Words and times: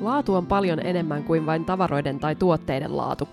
Laatu 0.00 0.34
on 0.34 0.46
paljon 0.46 0.86
enemmän 0.86 1.24
kuin 1.24 1.46
vain 1.46 1.64
tavaroiden 1.64 2.18
tai 2.18 2.34
tuotteiden 2.34 2.96
laatu. 2.96 3.28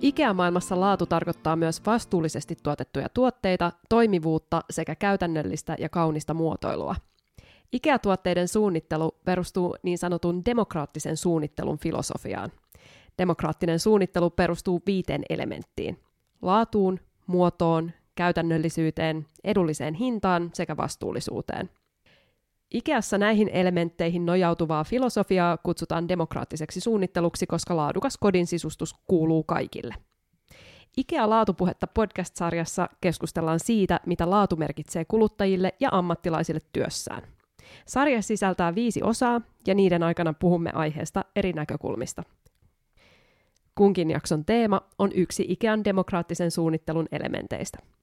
IKEA-maailmassa 0.00 0.80
laatu 0.80 1.06
tarkoittaa 1.06 1.56
myös 1.56 1.86
vastuullisesti 1.86 2.56
tuotettuja 2.62 3.08
tuotteita, 3.08 3.72
toimivuutta 3.88 4.62
sekä 4.70 4.94
käytännöllistä 4.94 5.76
ja 5.78 5.88
kaunista 5.88 6.34
muotoilua. 6.34 6.94
IKEA-tuotteiden 7.72 8.48
suunnittelu 8.48 9.10
perustuu 9.24 9.76
niin 9.82 9.98
sanotun 9.98 10.44
demokraattisen 10.44 11.16
suunnittelun 11.16 11.78
filosofiaan. 11.78 12.50
Demokraattinen 13.18 13.78
suunnittelu 13.78 14.30
perustuu 14.30 14.82
viiteen 14.86 15.22
elementtiin. 15.30 15.98
Laatuun, 16.42 17.00
muotoon, 17.26 17.92
käytännöllisyyteen, 18.14 19.26
edulliseen 19.44 19.94
hintaan 19.94 20.50
sekä 20.54 20.76
vastuullisuuteen. 20.76 21.70
Ikeassa 22.70 23.18
näihin 23.18 23.48
elementteihin 23.48 24.26
nojautuvaa 24.26 24.84
filosofiaa 24.84 25.56
kutsutaan 25.56 26.08
demokraattiseksi 26.08 26.80
suunnitteluksi, 26.80 27.46
koska 27.46 27.76
laadukas 27.76 28.18
kodin 28.18 28.46
sisustus 28.46 28.94
kuuluu 29.06 29.42
kaikille. 29.42 29.94
Ikea-laatupuhetta 30.96 31.86
podcast-sarjassa 31.86 32.88
keskustellaan 33.00 33.60
siitä, 33.60 34.00
mitä 34.06 34.30
laatu 34.30 34.56
merkitsee 34.56 35.04
kuluttajille 35.04 35.74
ja 35.80 35.88
ammattilaisille 35.92 36.60
työssään. 36.72 37.22
Sarja 37.86 38.22
sisältää 38.22 38.74
viisi 38.74 39.02
osaa, 39.02 39.40
ja 39.66 39.74
niiden 39.74 40.02
aikana 40.02 40.32
puhumme 40.32 40.70
aiheesta 40.74 41.24
eri 41.36 41.52
näkökulmista. 41.52 42.22
Kunkin 43.74 44.10
jakson 44.10 44.44
teema 44.44 44.80
on 44.98 45.10
yksi 45.14 45.44
Ikean 45.48 45.84
demokraattisen 45.84 46.50
suunnittelun 46.50 47.06
elementeistä– 47.12 47.78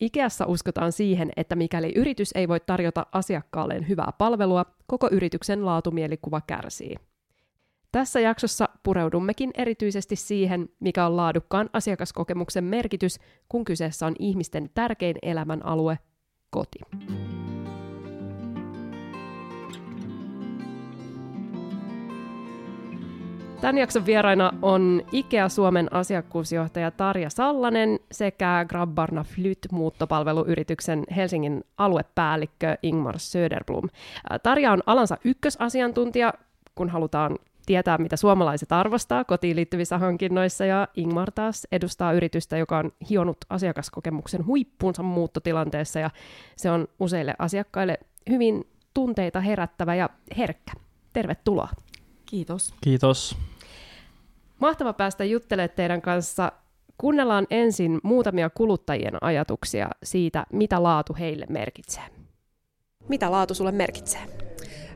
Ikeassa 0.00 0.46
uskotaan 0.46 0.92
siihen, 0.92 1.30
että 1.36 1.56
mikäli 1.56 1.92
yritys 1.96 2.30
ei 2.34 2.48
voi 2.48 2.60
tarjota 2.60 3.06
asiakkaalleen 3.12 3.88
hyvää 3.88 4.12
palvelua, 4.18 4.64
koko 4.86 5.08
yrityksen 5.12 5.66
laatumielikuva 5.66 6.40
kärsii. 6.46 6.94
Tässä 7.92 8.20
jaksossa 8.20 8.68
pureudummekin 8.82 9.50
erityisesti 9.54 10.16
siihen, 10.16 10.68
mikä 10.80 11.06
on 11.06 11.16
laadukkaan 11.16 11.70
asiakaskokemuksen 11.72 12.64
merkitys, 12.64 13.18
kun 13.48 13.64
kyseessä 13.64 14.06
on 14.06 14.14
ihmisten 14.18 14.70
tärkein 14.74 15.16
elämän 15.22 15.66
alue, 15.66 15.98
koti. 16.50 16.78
Tämän 23.60 23.78
jakson 23.78 24.06
vieraina 24.06 24.52
on 24.62 25.02
IKEA 25.12 25.48
Suomen 25.48 25.94
asiakkuusjohtaja 25.94 26.90
Tarja 26.90 27.30
Sallanen 27.30 27.98
sekä 28.12 28.66
Grabbarna 28.68 29.24
Flyt 29.24 29.58
muuttopalveluyrityksen 29.72 31.04
Helsingin 31.16 31.64
aluepäällikkö 31.78 32.76
Ingmar 32.82 33.18
Söderblom. 33.18 33.88
Tarja 34.42 34.72
on 34.72 34.82
alansa 34.86 35.16
ykkösasiantuntija, 35.24 36.32
kun 36.74 36.88
halutaan 36.88 37.38
tietää, 37.66 37.98
mitä 37.98 38.16
suomalaiset 38.16 38.72
arvostaa 38.72 39.24
kotiin 39.24 39.56
liittyvissä 39.56 39.98
hankinnoissa, 39.98 40.64
ja 40.64 40.88
Ingmar 40.96 41.30
taas 41.34 41.66
edustaa 41.72 42.12
yritystä, 42.12 42.56
joka 42.56 42.78
on 42.78 42.92
hionut 43.10 43.38
asiakaskokemuksen 43.50 44.46
huippuunsa 44.46 45.02
muuttotilanteessa, 45.02 46.00
ja 46.00 46.10
se 46.56 46.70
on 46.70 46.88
useille 47.00 47.34
asiakkaille 47.38 47.98
hyvin 48.30 48.64
tunteita 48.94 49.40
herättävä 49.40 49.94
ja 49.94 50.08
herkkä. 50.38 50.72
Tervetuloa. 51.12 51.68
Kiitos. 52.30 52.74
Kiitos. 52.80 53.36
Mahtava 54.58 54.92
päästä 54.92 55.24
juttelemaan 55.24 55.76
teidän 55.76 56.02
kanssa. 56.02 56.52
Kuunnellaan 56.98 57.46
ensin 57.50 58.00
muutamia 58.02 58.50
kuluttajien 58.50 59.22
ajatuksia 59.24 59.90
siitä, 60.02 60.46
mitä 60.52 60.82
laatu 60.82 61.16
heille 61.18 61.46
merkitsee. 61.48 62.02
Mitä 63.08 63.30
laatu 63.30 63.54
sulle 63.54 63.72
merkitsee? 63.72 64.20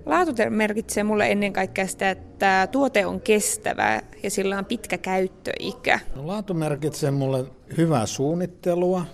Laatu 0.06 0.32
merkitsee 0.50 1.04
mulle 1.04 1.30
ennen 1.30 1.52
kaikkea 1.52 1.86
sitä, 1.86 2.10
että 2.10 2.68
tuote 2.72 3.06
on 3.06 3.20
kestävä 3.20 4.02
ja 4.22 4.30
sillä 4.30 4.58
on 4.58 4.64
pitkä 4.64 4.98
käyttöikä. 4.98 6.00
No, 6.14 6.26
laatu 6.26 6.54
merkitsee 6.54 7.10
mulle 7.10 7.44
hyvää 7.76 8.06
suunnittelua, 8.06 9.04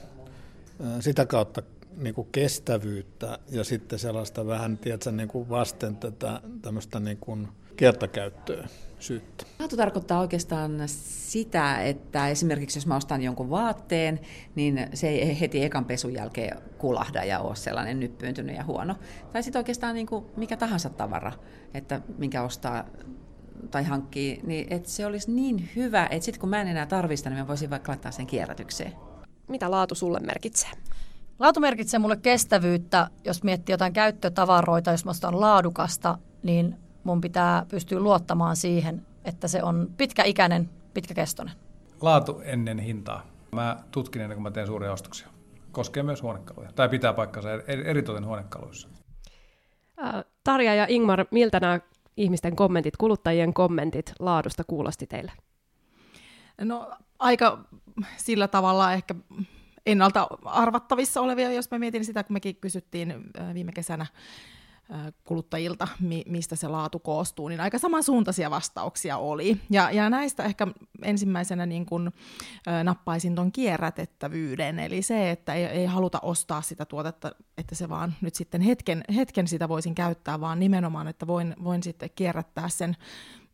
sitä 1.00 1.26
kautta 1.26 1.62
niin 1.97 2.14
kuin 2.14 2.28
kestävyyttä 2.32 3.38
ja 3.50 3.64
sitten 3.64 3.98
sellaista 3.98 4.47
vähän 4.47 4.78
tiedätkö, 4.78 5.12
niin 5.12 5.28
kuin 5.28 5.48
vasten 5.48 5.97
tätä 5.97 6.41
tämmöistä 6.62 7.00
niin 7.00 7.19
kuin 7.20 7.48
kertakäyttöä 7.80 8.68
syyttä. 8.98 9.44
Laatu 9.58 9.76
tarkoittaa 9.76 10.20
oikeastaan 10.20 10.82
sitä, 10.86 11.80
että 11.80 12.28
esimerkiksi 12.28 12.78
jos 12.78 12.86
mä 12.86 12.96
ostan 12.96 13.22
jonkun 13.22 13.50
vaatteen, 13.50 14.20
niin 14.54 14.88
se 14.94 15.08
ei 15.08 15.41
heti 15.41 15.64
ekan 15.64 15.84
pesun 15.84 16.14
jälkeen 16.14 16.58
kulahda 16.78 17.24
ja 17.24 17.41
ole 17.41 17.56
sellainen 17.56 18.00
nyppyyntynyt 18.00 18.56
ja 18.56 18.64
huono. 18.64 18.94
Tai 19.32 19.42
sitten 19.42 19.60
oikeastaan 19.60 19.94
niin 19.94 20.06
kuin 20.06 20.24
mikä 20.36 20.56
tahansa 20.56 20.91
tavara, 20.91 21.32
että 21.74 22.00
minkä 22.18 22.42
ostaa 22.42 22.84
tai 23.70 23.84
hankkii, 23.84 24.41
niin 24.42 24.66
että 24.70 24.91
se 24.91 25.06
olisi 25.06 25.30
niin 25.30 25.68
hyvä, 25.76 26.08
että 26.10 26.24
sitten 26.24 26.41
kun 26.41 26.48
mä 26.48 26.60
en 26.60 26.68
enää 26.68 26.86
tarvista, 26.86 27.30
niin 27.30 27.38
mä 27.38 27.48
voisin 27.48 27.70
vaikka 27.70 27.92
laittaa 27.92 28.12
sen 28.12 28.26
kierrätykseen. 28.26 28.92
Mitä 29.48 29.70
laatu 29.70 29.94
sulle 29.94 30.20
merkitsee? 30.20 30.70
Laatu 31.38 31.60
merkitsee 31.60 32.00
mulle 32.00 32.16
kestävyyttä, 32.16 33.10
jos 33.24 33.42
miettii 33.42 33.72
jotain 33.72 33.92
käyttötavaroita, 33.92 34.91
jos 34.91 35.04
mä 35.04 35.10
ostan 35.10 35.41
laadukasta, 35.41 36.18
niin 36.42 36.76
mun 37.04 37.20
pitää 37.20 37.66
pystyä 37.68 38.00
luottamaan 38.00 38.56
siihen, 38.56 39.06
että 39.24 39.48
se 39.48 39.62
on 39.62 39.88
pitkäikäinen, 39.96 40.70
pitkäkestoinen. 40.94 41.54
Laatu 42.00 42.40
ennen 42.44 42.78
hintaa. 42.78 43.26
Mä 43.52 43.76
tutkin 43.90 44.22
ennen 44.22 44.36
kuin 44.36 44.42
mä 44.42 44.50
teen 44.50 44.66
suuria 44.66 44.92
ostoksia. 44.92 45.28
Koskee 45.72 46.02
myös 46.02 46.22
huonekaluja. 46.22 46.72
Tai 46.72 46.88
pitää 46.88 47.12
paikkansa 47.12 47.48
eritoten 47.84 48.26
huonekaluissa. 48.26 48.88
Tarja 50.44 50.74
ja 50.74 50.86
Ingmar, 50.88 51.24
miltä 51.30 51.60
nämä 51.60 51.80
ihmisten 52.16 52.56
kommentit, 52.56 52.96
kuluttajien 52.96 53.54
kommentit 53.54 54.12
laadusta 54.18 54.64
kuulosti 54.64 55.06
teille? 55.06 55.32
No 56.60 56.90
aika 57.18 57.64
sillä 58.16 58.48
tavalla 58.48 58.92
ehkä 58.92 59.14
ennalta 59.86 60.28
arvattavissa 60.44 61.20
olevia, 61.20 61.52
jos 61.52 61.70
mä 61.70 61.78
mietin 61.78 62.04
sitä, 62.04 62.24
kun 62.24 62.34
mekin 62.34 62.56
kysyttiin 62.56 63.14
viime 63.54 63.72
kesänä 63.72 64.06
kuluttajilta, 65.24 65.88
mistä 66.26 66.56
se 66.56 66.68
laatu 66.68 66.98
koostuu, 66.98 67.48
niin 67.48 67.60
aika 67.60 67.78
samansuuntaisia 67.78 68.50
vastauksia 68.50 69.16
oli. 69.16 69.60
Ja, 69.70 69.90
ja 69.90 70.10
näistä 70.10 70.44
ehkä 70.44 70.66
ensimmäisenä 71.02 71.66
niin 71.66 71.86
kun, 71.86 72.12
nappaisin 72.84 73.34
tuon 73.34 73.52
kierrätettävyyden, 73.52 74.78
eli 74.78 75.02
se, 75.02 75.30
että 75.30 75.54
ei, 75.54 75.64
ei 75.64 75.86
haluta 75.86 76.18
ostaa 76.22 76.62
sitä 76.62 76.84
tuotetta, 76.84 77.32
että 77.58 77.74
se 77.74 77.88
vaan 77.88 78.14
nyt 78.20 78.34
sitten 78.34 78.60
hetken, 78.60 79.04
hetken 79.16 79.48
sitä 79.48 79.68
voisin 79.68 79.94
käyttää, 79.94 80.40
vaan 80.40 80.60
nimenomaan, 80.60 81.08
että 81.08 81.26
voin, 81.26 81.54
voin 81.64 81.82
sitten 81.82 82.10
kierrättää 82.14 82.68
sen 82.68 82.96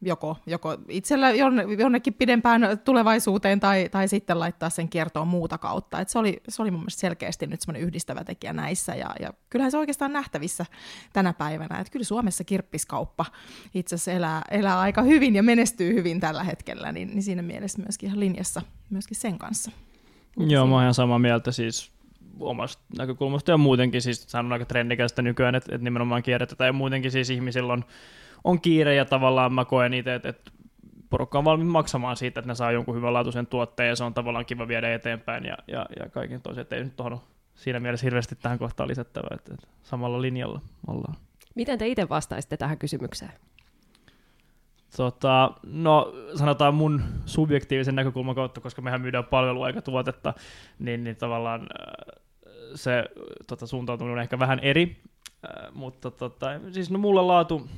joko, 0.02 0.36
joko 0.46 0.76
itsellä 0.88 1.30
jonnekin 1.78 2.14
pidempään 2.14 2.78
tulevaisuuteen 2.84 3.60
tai, 3.60 3.88
tai 3.88 4.08
sitten 4.08 4.40
laittaa 4.40 4.70
sen 4.70 4.88
kiertoon 4.88 5.28
muuta 5.28 5.58
kautta. 5.58 6.00
Et 6.00 6.08
se, 6.08 6.18
oli, 6.18 6.40
se 6.48 6.62
oli 6.62 6.70
mun 6.70 6.80
mielestä 6.80 7.00
selkeästi 7.00 7.46
nyt 7.46 7.60
semmoinen 7.60 7.88
yhdistävä 7.88 8.24
tekijä 8.24 8.52
näissä 8.52 8.94
ja, 8.94 9.10
ja 9.20 9.32
kyllähän 9.50 9.70
se 9.70 9.78
oikeastaan 9.78 10.12
nähtävissä 10.12 10.66
tänä 11.12 11.32
päivänä, 11.32 11.78
että 11.78 11.90
kyllä 11.90 12.04
Suomessa 12.04 12.44
kirppiskauppa 12.44 13.26
itse 13.74 13.94
asiassa 13.94 14.12
elää, 14.12 14.42
elää 14.50 14.80
aika 14.80 15.02
hyvin 15.02 15.34
ja 15.34 15.42
menestyy 15.42 15.94
hyvin 15.94 16.20
tällä 16.20 16.44
hetkellä, 16.44 16.92
niin, 16.92 17.08
niin 17.08 17.22
siinä 17.22 17.42
mielessä 17.42 17.82
myöskin 17.82 18.06
ihan 18.06 18.20
linjassa 18.20 18.62
myöskin 18.90 19.16
sen 19.16 19.38
kanssa. 19.38 19.70
Joo, 20.36 20.66
mä 20.66 20.74
oon 20.74 20.82
ihan 20.82 20.94
samaa 20.94 21.18
mieltä 21.18 21.52
siis 21.52 21.92
omasta 22.40 22.82
näkökulmasta 22.98 23.50
ja 23.50 23.58
muutenkin 23.58 24.02
siis 24.02 24.24
sanon 24.28 24.52
aika 24.52 24.64
trendikästä 24.64 25.22
nykyään, 25.22 25.54
että, 25.54 25.74
että 25.74 25.84
nimenomaan 25.84 26.22
kierrätetään 26.22 26.68
ja 26.68 26.72
muutenkin 26.72 27.10
siis 27.10 27.30
ihmisillä 27.30 27.72
on 27.72 27.84
on 28.46 28.60
kiire 28.60 28.94
ja 28.94 29.04
tavallaan 29.04 29.52
mä 29.52 29.64
koen 29.64 29.94
itse, 29.94 30.14
että, 30.14 30.28
että 30.28 30.50
porukka 31.10 31.38
on 31.38 31.44
valmis 31.44 31.66
maksamaan 31.66 32.16
siitä, 32.16 32.40
että 32.40 32.50
ne 32.50 32.54
saa 32.54 32.72
jonkun 32.72 32.96
hyvänlaatuisen 32.96 33.46
tuotteen 33.46 33.88
ja 33.88 33.96
se 33.96 34.04
on 34.04 34.14
tavallaan 34.14 34.46
kiva 34.46 34.68
viedä 34.68 34.94
eteenpäin 34.94 35.44
ja, 35.44 35.56
ja, 35.68 35.86
ja 36.00 36.08
kaiken 36.10 36.42
toisen, 36.42 36.62
että 36.62 36.76
ei 36.76 36.84
nyt 36.84 36.96
tuohon 36.96 37.20
siinä 37.54 37.80
mielessä 37.80 38.06
hirveästi 38.06 38.36
tähän 38.36 38.58
kohtaan 38.58 38.88
lisättävä, 38.88 39.28
että, 39.34 39.54
että 39.54 39.66
samalla 39.82 40.22
linjalla 40.22 40.60
ollaan. 40.86 41.14
Miten 41.54 41.78
te 41.78 41.86
itse 41.86 42.08
vastaisitte 42.08 42.56
tähän 42.56 42.78
kysymykseen? 42.78 43.32
Tota, 44.96 45.50
no 45.62 46.12
sanotaan 46.34 46.74
mun 46.74 47.02
subjektiivisen 47.26 47.94
näkökulman 47.94 48.34
kautta, 48.34 48.60
koska 48.60 48.82
mehän 48.82 49.00
myydään 49.00 49.24
palvelua 49.24 49.66
eikä 49.66 49.82
tuotetta, 49.82 50.34
niin, 50.78 51.04
niin 51.04 51.16
tavallaan 51.16 51.60
äh, 51.60 52.20
se 52.74 53.04
tota, 53.46 53.66
suuntautuminen 53.66 54.12
on 54.12 54.22
ehkä 54.22 54.38
vähän 54.38 54.58
eri, 54.58 55.02
äh, 55.44 55.74
mutta 55.74 56.10
tota, 56.10 56.46
siis 56.70 56.90
no 56.90 56.98
mulla 56.98 57.26
laatu, 57.26 57.68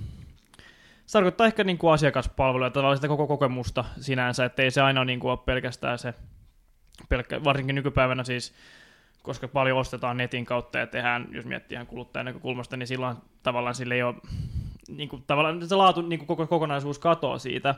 se 1.08 1.12
tarkoittaa 1.12 1.46
ehkä 1.46 1.64
niin 1.64 1.78
kuin 1.78 1.92
asiakaspalvelua, 1.92 2.70
tavallaan 2.70 2.96
sitä 2.96 3.08
koko 3.08 3.26
kokemusta 3.26 3.84
sinänsä, 4.00 4.44
että 4.44 4.62
ei 4.62 4.70
se 4.70 4.80
aina 4.80 5.04
niin 5.04 5.20
kuin 5.20 5.30
ole 5.30 5.38
pelkästään 5.44 5.98
se, 5.98 6.14
pelkkä, 7.08 7.44
varsinkin 7.44 7.74
nykypäivänä 7.74 8.24
siis, 8.24 8.54
koska 9.22 9.48
paljon 9.48 9.78
ostetaan 9.78 10.16
netin 10.16 10.44
kautta 10.44 10.78
ja 10.78 10.86
tehdään, 10.86 11.28
jos 11.30 11.44
miettii 11.44 11.76
ihan 11.76 11.86
kuluttajan 11.86 12.26
näkökulmasta, 12.26 12.76
niin 12.76 12.86
silloin 12.86 13.16
tavallaan 13.42 13.74
sille 13.74 13.94
ei 13.94 14.02
ole, 14.02 14.14
niin 14.88 15.08
kuin, 15.08 15.24
tavallaan 15.26 15.68
se 15.68 15.74
laatu, 15.74 16.02
niin 16.02 16.18
kuin 16.18 16.26
koko 16.26 16.46
kokonaisuus 16.46 16.98
katoaa 16.98 17.38
siitä, 17.38 17.74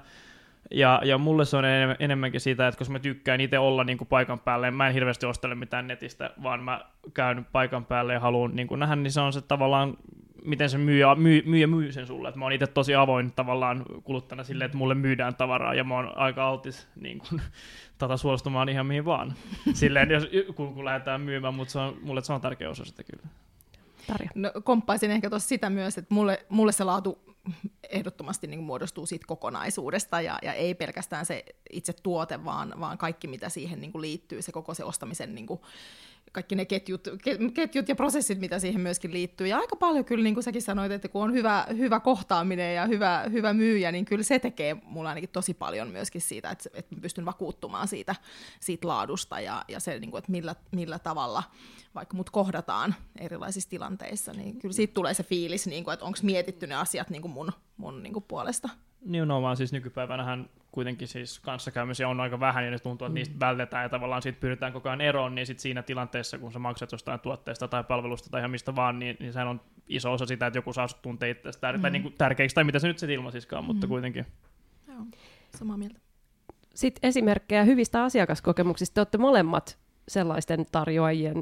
ja, 0.71 1.01
ja 1.05 1.19
mulle 1.19 1.45
se 1.45 1.57
on 1.57 1.65
enemmänkin 1.99 2.41
siitä, 2.41 2.69
että 2.69 2.79
koska 2.79 2.93
mä 2.93 2.99
tykkään 2.99 3.41
itse 3.41 3.59
olla 3.59 3.85
niin 3.85 3.99
kuin 3.99 4.09
paikan 4.09 4.39
päälle, 4.39 4.71
mä 4.71 4.89
en 4.89 4.95
hirveästi 4.95 5.27
ostele 5.27 5.55
mitään 5.55 5.87
netistä, 5.87 6.31
vaan 6.43 6.63
mä 6.65 6.81
käyn 7.15 7.47
paikan 7.53 7.85
päälle 7.85 8.13
ja 8.13 8.21
haluan 8.21 8.57
niin 8.57 8.69
kuin 8.69 8.79
nähdä, 8.79 8.97
niin 8.97 9.13
se 9.13 9.21
on 9.21 9.33
se 9.33 9.41
tavallaan 9.41 9.97
miten 10.45 10.71
se 10.71 10.79
myyjä, 10.79 11.15
myy, 11.15 11.43
myyjä 11.47 11.67
myy 11.67 11.93
sen 11.93 12.07
sulle. 12.07 12.29
Et 12.29 12.37
mä 12.37 12.45
oon 12.45 12.53
itse 12.53 12.67
tosi 12.67 12.95
avoin 12.95 13.33
tavallaan 13.33 13.85
kuluttajana 14.05 14.45
silleen, 14.45 14.67
että 14.67 14.79
mulle 14.79 14.95
myydään 14.95 15.35
tavaraa 15.35 15.75
ja 15.75 15.85
mä 15.85 15.95
oon 15.95 16.19
aika 16.19 16.49
altis 16.49 16.89
niin 16.97 17.19
kun, 17.19 17.41
tota, 17.99 18.17
suostumaan 18.17 18.69
ihan 18.69 18.87
mihin 18.87 19.05
vaan. 19.05 19.35
Silleen, 19.73 20.11
jos, 20.11 20.29
kun, 20.55 20.75
kun 20.75 20.85
lähdetään 20.85 21.21
myymään, 21.21 21.55
mutta 21.55 21.73
se 21.73 21.79
on, 21.79 21.97
mulle 22.03 22.23
se 22.25 22.33
on 22.33 22.41
tärkeä 22.41 22.71
osa 22.71 22.85
sitä 22.85 23.03
kyllä. 23.05 23.27
Tarja. 24.07 24.31
No, 24.35 24.53
komppaisin 24.65 25.11
ehkä 25.11 25.31
tuossa 25.31 25.49
sitä 25.49 25.71
myös, 25.71 25.99
että 25.99 26.15
mulle, 26.15 26.47
mulle 26.49 26.73
se 26.73 26.85
laatu 26.85 27.31
ehdottomasti 27.91 28.47
niin 28.47 28.63
muodostuu 28.63 29.07
siitä 29.07 29.25
kokonaisuudesta 29.27 30.21
ja, 30.21 30.39
ja 30.43 30.53
ei 30.53 30.75
pelkästään 30.75 31.27
se 31.27 31.45
itse 31.71 31.93
tuote, 31.93 32.45
vaan, 32.45 32.75
vaan 32.81 32.99
kaikki 32.99 33.29
mitä 33.29 33.49
siihen 33.49 33.81
niin 33.81 33.93
kuin 33.93 34.03
liittyy, 34.03 34.43
se 34.43 34.53
koko 34.53 34.75
se 34.75 34.85
ostamisen 34.85 35.35
niin 35.35 35.47
kuin, 35.47 35.61
kaikki 36.33 36.55
ne 36.55 36.65
ketjut, 36.65 37.09
ketjut 37.55 37.89
ja 37.89 37.97
prosessit, 37.97 38.41
mitä 38.41 38.59
siihen 38.59 38.81
myöskin 38.81 39.13
liittyy. 39.13 39.47
Ja 39.47 39.59
aika 39.59 39.77
paljon 39.77 40.05
kyllä, 40.05 40.25
niin 40.25 40.35
kuin 40.35 40.45
säkin 40.45 40.63
sanoit, 40.63 40.93
että 40.93 41.09
kun 41.09 41.23
on 41.23 41.33
hyvä, 41.33 41.67
hyvä 41.77 42.01
kohtaaminen 42.01 42.75
ja 42.75 42.87
hyvä, 42.87 43.25
hyvä 43.33 43.53
myyjä, 43.53 43.93
niin 43.93 44.05
kyllä 44.05 44.23
se 44.23 44.39
tekee 44.39 44.77
mulla 44.85 45.09
ainakin 45.09 45.29
tosi 45.29 45.55
paljon 45.55 45.89
myöskin 45.89 46.21
siitä, 46.21 46.51
että, 46.51 46.71
että 46.75 46.97
pystyn 47.01 47.25
vakuuttumaan 47.25 47.89
siitä, 47.89 48.15
siitä 48.61 48.89
laadusta 48.89 49.41
ja, 49.41 49.65
ja 49.69 49.81
se, 49.81 49.99
niin 49.99 50.11
kuin, 50.11 50.19
että 50.19 50.33
millä, 50.33 50.55
millä 50.73 50.99
tavalla 50.99 51.43
vaikka 51.95 52.17
mut 52.17 52.31
kohdataan 52.31 52.95
erilaisissa 53.19 53.71
tilanteissa, 53.71 54.33
niin 54.33 54.59
kyllä 54.59 54.73
siitä 54.73 54.95
tulee 54.95 55.15
se 55.15 55.23
fiilis, 55.23 55.67
niin 55.67 55.85
kuin, 55.85 55.95
että 55.95 56.07
onko 56.07 56.19
mietitty 56.23 56.67
ne 56.67 56.75
asiat 56.75 57.11
niin 57.11 57.23
kuin 57.23 57.33
mun, 57.33 57.53
mun 57.77 58.03
niin 58.03 58.13
kuin 58.13 58.25
puolesta. 58.29 58.69
Nimenomaan 59.05 59.57
siis 59.57 59.73
nykypäivänähän 59.73 60.49
kuitenkin 60.73 61.09
siis 61.09 61.39
kanssakäymisiä 61.39 62.09
on 62.09 62.21
aika 62.21 62.41
vähän, 62.41 62.65
ja 62.65 62.71
ne 62.71 62.79
tuntuu, 62.79 63.07
että 63.07 63.15
niistä 63.15 63.35
mm. 63.35 63.41
vältetään, 63.41 63.83
ja 63.83 63.89
tavallaan 63.89 64.23
siitä 64.23 64.41
pyritään 64.41 64.73
koko 64.73 64.89
ajan 64.89 65.01
eroon, 65.01 65.35
niin 65.35 65.47
sitten 65.47 65.63
siinä 65.63 65.83
tilanteessa, 65.83 66.39
kun 66.39 66.53
sä 66.53 66.59
maksat 66.59 66.93
jostain 66.93 67.21
tuotteesta 67.21 67.69
tai 67.69 67.85
palvelusta 67.85 68.31
tai 68.31 68.41
ihan 68.41 68.51
mistä 68.51 68.77
vaan, 68.77 68.99
niin, 68.99 69.17
niin 69.21 69.33
sehän 69.33 69.49
on 69.49 69.61
iso 69.89 70.13
osa 70.13 70.27
sitä, 70.27 70.47
että 70.47 70.59
joku 70.59 70.73
saa 70.73 70.89
sut 70.89 71.03
tuntea 71.03 71.31
itse 71.31 71.51
tär- 71.51 71.77
mm. 71.77 71.83
tai 71.83 71.91
niin 71.91 72.03
kuin 72.03 72.15
tärkeäksi, 72.19 72.55
tai 72.55 72.65
mitä 72.65 72.79
se 72.79 72.89
nyt 72.89 72.99
sitten 72.99 73.15
ilmaisiskaan, 73.15 73.65
mutta 73.65 73.87
mm. 73.87 73.89
kuitenkin. 73.89 74.27
Joo, 74.89 75.05
samaa 75.59 75.77
mieltä. 75.77 76.01
Sitten 76.75 77.09
esimerkkejä 77.09 77.65
hyvistä 77.65 78.05
asiakaskokemuksista. 78.05 78.95
Te 78.95 79.01
olette 79.01 79.19
molemmat 79.19 79.79
sellaisten 80.09 80.67
tarjoajien 80.73 81.37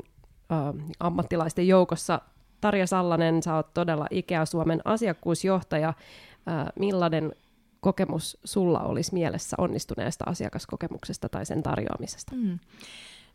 äh, 0.52 0.84
ammattilaisten 1.00 1.68
joukossa. 1.68 2.20
Tarja 2.60 2.86
Sallanen, 2.86 3.42
sä 3.42 3.54
oot 3.54 3.74
todella 3.74 4.06
Ikea 4.10 4.46
Suomen 4.46 4.80
asiakkuusjohtaja. 4.84 5.88
Äh, 5.88 6.66
millainen 6.78 7.32
kokemus 7.80 8.38
sulla 8.44 8.80
olisi 8.80 9.14
mielessä 9.14 9.56
onnistuneesta 9.58 10.24
asiakaskokemuksesta 10.28 11.28
tai 11.28 11.46
sen 11.46 11.62
tarjoamisesta? 11.62 12.36
Mm. 12.36 12.58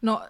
No 0.02 0.28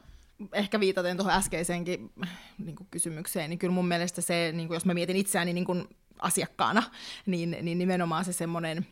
ehkä 0.53 0.79
viitaten 0.79 1.17
tuohon 1.17 1.33
äskeiseenkin 1.33 2.11
niin 2.57 2.75
kuin 2.75 2.87
kysymykseen, 2.91 3.49
niin 3.49 3.59
kyllä 3.59 3.73
mun 3.73 3.87
mielestä 3.87 4.21
se, 4.21 4.51
niin 4.53 4.67
kuin 4.67 4.75
jos 4.75 4.85
mä 4.85 4.93
mietin 4.93 5.15
itseäni 5.15 5.53
niin 5.53 5.65
kuin 5.65 5.87
asiakkaana, 6.19 6.83
niin, 7.25 7.57
niin 7.61 7.77
nimenomaan 7.77 8.25
se 8.25 8.33
semmoinen 8.33 8.87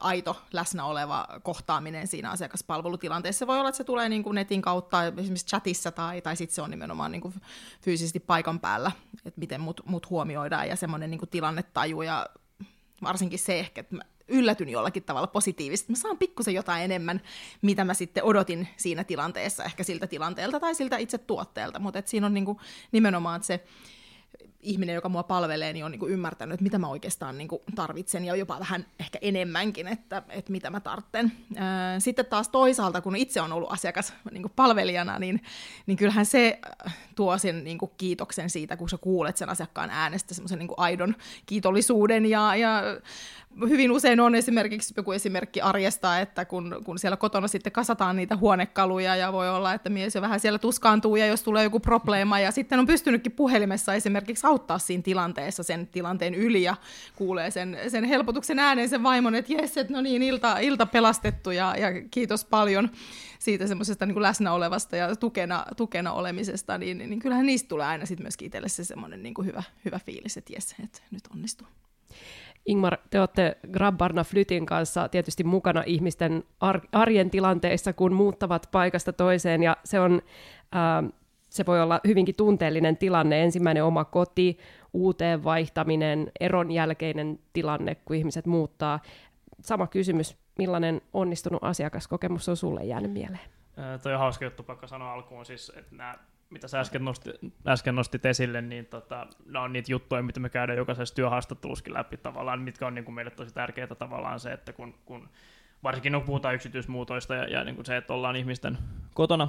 aito 0.00 0.42
läsnä 0.52 0.84
oleva 0.84 1.28
kohtaaminen 1.42 2.06
siinä 2.06 2.30
asiakaspalvelutilanteessa. 2.30 3.46
Voi 3.46 3.58
olla, 3.58 3.68
että 3.68 3.76
se 3.76 3.84
tulee 3.84 4.08
niin 4.08 4.22
kuin 4.22 4.34
netin 4.34 4.62
kautta, 4.62 5.06
esimerkiksi 5.06 5.46
chatissa, 5.46 5.92
tai, 5.92 6.22
tai 6.22 6.36
sitten 6.36 6.54
se 6.54 6.62
on 6.62 6.70
nimenomaan 6.70 7.12
niin 7.12 7.20
kuin 7.20 7.34
fyysisesti 7.80 8.20
paikan 8.20 8.60
päällä, 8.60 8.92
että 9.24 9.40
miten 9.40 9.60
mut, 9.60 9.80
mut 9.86 10.10
huomioidaan, 10.10 10.68
ja 10.68 10.76
semmoinen 10.76 11.10
niin 11.10 11.18
kuin 11.18 11.28
tilannetaju, 11.28 12.02
ja 12.02 12.26
varsinkin 13.02 13.38
se 13.38 13.58
ehkä, 13.58 13.80
että 13.80 13.96
yllätyn 14.28 14.68
jollakin 14.68 15.02
tavalla 15.02 15.26
positiivisesti. 15.26 15.92
Mä 15.92 15.96
saan 15.96 16.18
pikkusen 16.18 16.54
jotain 16.54 16.84
enemmän, 16.84 17.20
mitä 17.62 17.84
mä 17.84 17.94
sitten 17.94 18.24
odotin 18.24 18.68
siinä 18.76 19.04
tilanteessa, 19.04 19.64
ehkä 19.64 19.84
siltä 19.84 20.06
tilanteelta 20.06 20.60
tai 20.60 20.74
siltä 20.74 20.96
itse 20.96 21.18
tuotteelta, 21.18 21.78
mutta 21.78 22.02
siinä 22.04 22.26
on 22.26 22.34
niinku 22.34 22.60
nimenomaan 22.92 23.42
se 23.42 23.64
ihminen, 24.60 24.94
joka 24.94 25.08
mua 25.08 25.22
palvelee, 25.22 25.72
niin 25.72 25.84
on 25.84 25.90
niin 25.90 25.98
kuin 26.00 26.12
ymmärtänyt, 26.12 26.54
että 26.54 26.62
mitä 26.62 26.78
mä 26.78 26.88
oikeastaan 26.88 27.38
niin 27.38 27.48
kuin 27.48 27.62
tarvitsen 27.74 28.24
ja 28.24 28.36
jopa 28.36 28.58
vähän 28.58 28.86
ehkä 29.00 29.18
enemmänkin, 29.22 29.88
että, 29.88 30.22
että 30.28 30.52
mitä 30.52 30.70
mä 30.70 30.80
tarvitsen. 30.80 31.32
Sitten 31.98 32.26
taas 32.26 32.48
toisaalta, 32.48 33.00
kun 33.00 33.16
itse 33.16 33.40
on 33.40 33.52
ollut 33.52 33.72
asiakas 33.72 34.14
niin 34.30 34.42
kuin 34.42 34.52
palvelijana, 34.56 35.18
niin, 35.18 35.42
niin 35.86 35.98
kyllähän 35.98 36.26
se 36.26 36.58
tuo 37.14 37.38
sen 37.38 37.64
niin 37.64 37.78
kuin 37.78 37.90
kiitoksen 37.96 38.50
siitä, 38.50 38.76
kun 38.76 38.88
sä 38.88 38.98
kuulet 38.98 39.36
sen 39.36 39.48
asiakkaan 39.48 39.90
äänestä 39.90 40.34
semmoisen 40.34 40.58
niin 40.58 40.68
aidon 40.76 41.16
kiitollisuuden 41.46 42.26
ja, 42.26 42.56
ja 42.56 42.82
hyvin 43.68 43.92
usein 43.92 44.20
on 44.20 44.34
esimerkiksi 44.34 44.94
joku 44.96 45.12
esimerkki 45.12 45.60
arjesta, 45.60 46.20
että 46.20 46.44
kun, 46.44 46.76
kun 46.84 46.98
siellä 46.98 47.16
kotona 47.16 47.48
sitten 47.48 47.72
kasataan 47.72 48.16
niitä 48.16 48.36
huonekaluja 48.36 49.16
ja 49.16 49.32
voi 49.32 49.50
olla, 49.50 49.74
että 49.74 49.90
mies 49.90 50.14
jo 50.14 50.20
vähän 50.20 50.40
siellä 50.40 50.58
tuskaantuu 50.58 51.16
ja 51.16 51.26
jos 51.26 51.42
tulee 51.42 51.64
joku 51.64 51.80
probleema 51.80 52.40
ja 52.40 52.50
sitten 52.50 52.78
on 52.78 52.86
pystynytkin 52.86 53.32
puhelimessa 53.32 53.94
esimerkiksi 53.94 54.46
auttaa 54.46 54.78
siinä 54.78 55.02
tilanteessa 55.02 55.62
sen 55.62 55.86
tilanteen 55.86 56.34
yli 56.34 56.62
ja 56.62 56.76
kuulee 57.16 57.50
sen, 57.50 57.78
sen 57.88 58.04
helpotuksen 58.04 58.58
ääneen 58.58 58.88
sen 58.88 59.02
vaimon, 59.02 59.34
että 59.34 59.52
jes, 59.52 59.76
että 59.76 59.92
no 59.92 60.00
niin, 60.00 60.22
ilta, 60.22 60.58
ilta 60.58 60.86
pelastettu 60.86 61.50
ja, 61.50 61.74
ja 61.78 61.88
kiitos 62.10 62.44
paljon 62.44 62.90
siitä 63.38 63.66
semmoisesta 63.66 64.06
niin 64.06 64.22
läsnä 64.22 64.52
olevasta 64.52 64.96
ja 64.96 65.16
tukena, 65.16 65.64
tukena 65.76 66.12
olemisesta, 66.12 66.78
niin, 66.78 66.98
niin 66.98 67.18
kyllähän 67.18 67.46
niistä 67.46 67.68
tulee 67.68 67.86
aina 67.86 68.06
sitten 68.06 68.24
myöskin 68.24 68.46
itselle 68.46 68.68
se 68.68 68.84
semmoinen 68.84 69.22
niin 69.22 69.34
hyvä, 69.44 69.62
hyvä 69.84 70.00
fiilis, 70.06 70.36
että 70.36 70.52
jes, 70.52 70.74
että 70.84 71.02
nyt 71.10 71.22
onnistuu. 71.34 71.66
Ingmar, 72.68 72.98
te 73.10 73.18
olette 73.18 73.56
Grabbarna 73.72 74.24
Flytin 74.24 74.66
kanssa 74.66 75.08
tietysti 75.08 75.44
mukana 75.44 75.82
ihmisten 75.86 76.44
arjen 76.92 77.30
tilanteissa, 77.30 77.92
kun 77.92 78.12
muuttavat 78.12 78.68
paikasta 78.72 79.12
toiseen, 79.12 79.62
ja 79.62 79.76
se, 79.84 80.00
on, 80.00 80.22
ää, 80.72 81.04
se 81.50 81.66
voi 81.66 81.82
olla 81.82 82.00
hyvinkin 82.06 82.34
tunteellinen 82.34 82.96
tilanne, 82.96 83.42
ensimmäinen 83.42 83.84
oma 83.84 84.04
koti, 84.04 84.58
uuteen 84.92 85.44
vaihtaminen, 85.44 86.32
eron 86.40 86.70
jälkeinen 86.70 87.38
tilanne, 87.52 87.94
kun 87.94 88.16
ihmiset 88.16 88.46
muuttaa. 88.46 89.00
Sama 89.60 89.86
kysymys, 89.86 90.36
millainen 90.58 91.00
onnistunut 91.12 91.64
asiakaskokemus 91.64 92.48
on 92.48 92.56
sulle 92.56 92.84
jäänyt 92.84 93.12
mieleen? 93.12 93.50
Äh, 93.78 94.00
toi 94.02 94.14
on 94.14 94.20
hauska 94.20 94.44
juttu, 94.44 94.62
pakko 94.62 94.86
sanoa 94.86 95.12
alkuun 95.12 95.46
siis, 95.46 95.72
että 95.76 95.96
nämä 95.96 96.18
mitä 96.50 96.68
sä 96.68 96.80
äsken, 96.80 97.04
nosti, 97.04 97.30
äsken 97.66 97.94
nostit 97.94 98.26
esille, 98.26 98.62
niin 98.62 98.86
tota, 98.86 99.26
nämä 99.46 99.64
on 99.64 99.72
niitä 99.72 99.92
juttuja, 99.92 100.22
mitä 100.22 100.40
me 100.40 100.48
käydään 100.48 100.78
jokaisessa 100.78 101.14
työhaastatteluskin 101.14 101.94
läpi 101.94 102.16
tavallaan, 102.16 102.60
mitkä 102.60 102.86
on 102.86 102.94
niin 102.94 103.04
kuin 103.04 103.14
meille 103.14 103.30
tosi 103.30 103.54
tärkeää 103.54 103.94
tavallaan 103.98 104.40
se, 104.40 104.52
että 104.52 104.72
kun, 104.72 104.94
kun 105.04 105.28
varsinkin 105.82 106.12
kun 106.12 106.22
puhutaan 106.22 106.54
yksityismuutoista 106.54 107.34
ja, 107.34 107.44
ja 107.44 107.64
niin 107.64 107.74
kuin 107.74 107.86
se, 107.86 107.96
että 107.96 108.14
ollaan 108.14 108.36
ihmisten 108.36 108.78
kotona, 109.14 109.48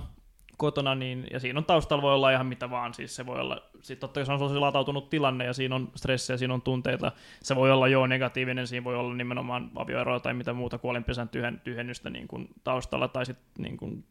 kotona, 0.58 0.96
niin, 0.96 1.28
ja 1.32 1.40
siinä 1.40 1.60
on 1.60 1.66
taustalla 1.66 2.02
voi 2.02 2.14
olla 2.14 2.32
ihan 2.32 2.46
mitä 2.46 2.70
vaan, 2.70 2.94
siis 2.94 3.16
se 3.16 3.26
voi 3.26 3.40
olla, 3.40 3.62
sit 3.82 4.00
totta 4.00 4.20
jos 4.20 4.30
on 4.30 4.40
tosi 4.40 4.56
latautunut 4.56 5.10
tilanne 5.10 5.46
ja 5.46 5.54
siinä 5.54 5.76
on 5.76 5.92
stressiä, 5.96 6.38
siinä 6.38 6.54
on 6.54 6.62
tunteita, 6.62 7.12
se 7.42 7.56
voi 7.56 7.72
olla 7.72 7.88
jo 7.88 8.08
negatiivinen, 8.08 8.68
siinä 8.68 8.84
voi 8.84 8.96
olla 8.96 9.14
nimenomaan 9.14 9.72
avioeroa 9.76 10.20
tai 10.20 10.34
mitä 10.34 10.54
muuta 10.54 10.78
kuolinpesän 10.78 11.30
tyhen, 11.30 11.62
tyhennystä 11.64 12.10
niin 12.10 12.28
kuin 12.28 12.50
taustalla, 12.64 13.08
tai 13.08 13.26
sitten 13.26 13.64
niin 13.64 13.78
kun 13.78 14.04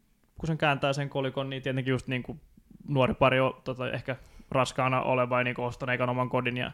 sen 0.44 0.58
kääntää 0.58 0.92
sen 0.92 1.08
kolikon, 1.08 1.50
niin 1.50 1.62
tietenkin 1.62 1.92
just 1.92 2.06
niin 2.06 2.22
kuin 2.22 2.40
nuori 2.88 3.14
pari 3.14 3.40
on 3.40 3.60
tota, 3.64 3.90
ehkä 3.90 4.16
raskaana 4.50 5.02
oleva 5.02 5.40
ja 5.40 5.44
niin 5.44 5.60
ostaneen 5.60 6.08
oman 6.08 6.28
kodin 6.28 6.56
ja, 6.56 6.72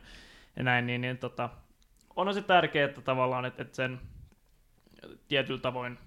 ja 0.56 0.62
näin, 0.62 0.86
niin, 0.86 1.00
niin 1.00 1.18
tota, 1.18 1.50
on 2.16 2.34
se 2.34 2.42
tärkeää, 2.42 2.88
että 2.88 3.00
tavallaan, 3.00 3.44
että, 3.44 3.62
että 3.62 3.76
sen 3.76 4.00
tietyllä 5.28 5.60
tavoin 5.60 5.98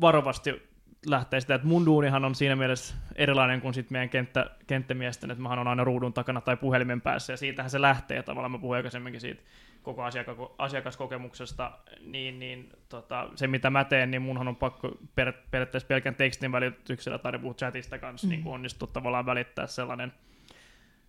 varovasti 0.00 0.69
lähtee 1.06 1.40
sitä, 1.40 1.54
että 1.54 1.66
mun 1.66 1.86
duunihan 1.86 2.24
on 2.24 2.34
siinä 2.34 2.56
mielessä 2.56 2.94
erilainen 3.16 3.60
kuin 3.60 3.74
sit 3.74 3.90
meidän 3.90 4.08
kenttä, 4.08 4.50
kenttämiesten, 4.66 5.30
että 5.30 5.42
mä 5.42 5.48
on 5.48 5.68
aina 5.68 5.84
ruudun 5.84 6.12
takana 6.12 6.40
tai 6.40 6.56
puhelimen 6.56 7.00
päässä, 7.00 7.32
ja 7.32 7.36
siitähän 7.36 7.70
se 7.70 7.80
lähtee 7.80 8.22
tavallaan, 8.22 8.52
mä 8.52 8.58
puhuin 8.58 8.76
aikaisemminkin 8.76 9.20
siitä 9.20 9.42
koko 9.82 10.02
asiaka- 10.02 10.54
asiakaskokemuksesta, 10.58 11.72
niin, 12.00 12.38
niin 12.38 12.70
tota, 12.88 13.28
se 13.34 13.46
mitä 13.46 13.70
mä 13.70 13.84
teen, 13.84 14.10
niin 14.10 14.22
munhan 14.22 14.48
on 14.48 14.56
pakko 14.56 14.98
per, 15.14 15.32
periaatteessa 15.50 15.86
pelkän 15.86 16.14
tekstin 16.14 16.52
välityksellä 16.52 17.18
tai 17.18 17.38
puhua 17.38 17.54
chatista 17.54 17.98
kanssa 17.98 18.26
mm. 18.26 18.30
niin 18.30 18.46
onnistua 18.46 18.88
tavallaan 18.92 19.26
välittää 19.26 19.66
sellainen, 19.66 20.12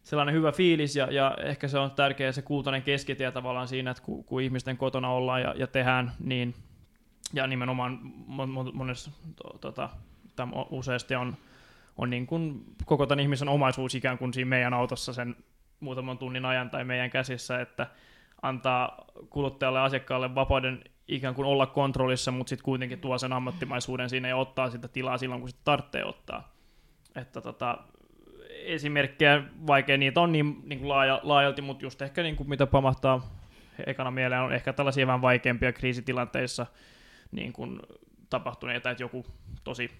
sellainen 0.03 0.35
hyvä 0.35 0.51
fiilis, 0.51 0.95
ja, 0.95 1.07
ja 1.11 1.37
ehkä 1.43 1.67
se 1.67 1.79
on 1.79 1.91
tärkeä 1.91 2.31
se 2.31 2.41
kultainen 2.41 2.83
keskitie 2.83 3.31
tavallaan 3.31 3.67
siinä, 3.67 3.91
että 3.91 4.03
kun, 4.03 4.23
kun 4.23 4.41
ihmisten 4.41 4.77
kotona 4.77 5.09
ollaan 5.09 5.41
ja, 5.41 5.53
ja 5.57 5.67
tehdään, 5.67 6.11
niin 6.19 6.55
ja 7.33 7.47
nimenomaan 7.47 7.99
monessa 8.73 9.11
to, 9.35 9.57
tota, 9.61 9.89
useasti 10.69 11.15
on, 11.15 11.37
on 11.97 12.09
niin 12.09 12.27
kuin 12.27 12.63
koko 12.85 13.05
tämän 13.05 13.19
ihmisen 13.19 13.49
omaisuus 13.49 13.95
ikään 13.95 14.17
kuin 14.17 14.33
siinä 14.33 14.49
meidän 14.49 14.73
autossa 14.73 15.13
sen 15.13 15.35
muutaman 15.79 16.17
tunnin 16.17 16.45
ajan 16.45 16.69
tai 16.69 16.83
meidän 16.83 17.09
käsissä, 17.09 17.61
että 17.61 17.87
antaa 18.41 19.05
kuluttajalle 19.29 19.79
ja 19.79 19.85
asiakkaalle 19.85 20.35
vapauden 20.35 20.83
ikään 21.07 21.35
kuin 21.35 21.45
olla 21.45 21.65
kontrollissa, 21.65 22.31
mutta 22.31 22.49
sitten 22.49 22.65
kuitenkin 22.65 22.99
tuo 22.99 23.17
sen 23.17 23.33
ammattimaisuuden 23.33 24.09
siinä 24.09 24.27
ja 24.27 24.35
ottaa 24.35 24.69
sitä 24.69 24.87
tilaa 24.87 25.17
silloin, 25.17 25.41
kun 25.41 25.49
sitä 25.49 25.61
tarvitsee 25.63 26.05
ottaa. 26.05 26.53
Että 27.15 27.41
tota, 27.41 27.77
esimerkkejä, 28.49 29.43
vaikea 29.67 29.97
niitä 29.97 30.21
on 30.21 30.31
niin, 30.31 30.61
niin 30.65 30.79
kuin 30.79 30.89
laaja, 30.89 31.19
laajalti, 31.23 31.61
mutta 31.61 31.85
just 31.85 32.01
ehkä 32.01 32.23
niin 32.23 32.35
kuin 32.35 32.49
mitä 32.49 32.67
pamahtaa 32.67 33.29
ekana 33.85 34.11
mieleen 34.11 34.41
on 34.41 34.53
ehkä 34.53 34.73
tällaisia 34.73 35.07
vähän 35.07 35.21
vaikeampia 35.21 35.73
kriisitilanteissa 35.73 36.65
niin 37.31 37.53
kuin 37.53 37.79
tapahtuneita, 38.29 38.91
että 38.91 39.03
joku 39.03 39.25
tosi 39.63 39.91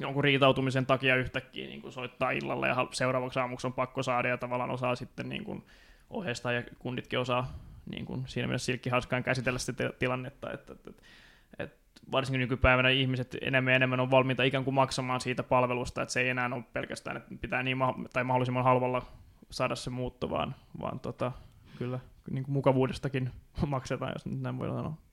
jonkun 0.00 0.24
riitautumisen 0.24 0.86
takia 0.86 1.16
yhtäkkiä 1.16 1.66
niin 1.66 1.82
kuin 1.82 1.92
soittaa 1.92 2.30
illalla 2.30 2.66
ja 2.66 2.86
seuraavaksi 2.92 3.38
aamuksi 3.38 3.66
on 3.66 3.72
pakko 3.72 4.02
saada 4.02 4.28
ja 4.28 4.38
tavallaan 4.38 4.70
osaa 4.70 4.94
sitten 4.94 5.28
niin 5.28 5.44
kuin 5.44 5.64
ohjeistaa 6.10 6.52
ja 6.52 6.62
kunditkin 6.78 7.18
osaa 7.18 7.52
niin 7.90 8.06
kuin 8.06 8.24
siinä 8.26 8.46
mielessä 8.46 8.66
silkkihauskaan 8.66 9.22
käsitellä 9.22 9.58
sitä 9.58 9.90
tilannetta, 9.98 10.52
että, 10.52 10.72
että, 10.72 10.90
että, 10.90 11.02
että 11.58 11.76
varsinkin 12.12 12.40
nykypäivänä 12.40 12.88
ihmiset 12.88 13.36
enemmän 13.40 13.72
ja 13.72 13.76
enemmän 13.76 14.00
on 14.00 14.10
valmiita 14.10 14.42
ikään 14.42 14.64
kuin 14.64 14.74
maksamaan 14.74 15.20
siitä 15.20 15.42
palvelusta, 15.42 16.02
että 16.02 16.12
se 16.12 16.20
ei 16.20 16.28
enää 16.28 16.50
ole 16.54 16.64
pelkästään, 16.72 17.16
että 17.16 17.34
pitää 17.40 17.62
niin 17.62 17.78
ma- 17.78 17.94
tai 18.12 18.24
mahdollisimman 18.24 18.64
halvalla 18.64 19.06
saada 19.50 19.76
se 19.76 19.90
muutto, 19.90 20.30
vaan, 20.30 20.54
vaan 20.80 21.00
tota, 21.00 21.32
kyllä 21.78 21.98
niin 22.30 22.44
kuin 22.44 22.52
mukavuudestakin 22.52 23.30
maksetaan, 23.66 24.12
jos 24.14 24.26
nyt 24.26 24.40
näin 24.40 24.58
voidaan 24.58 24.78
sanoa. 24.78 25.05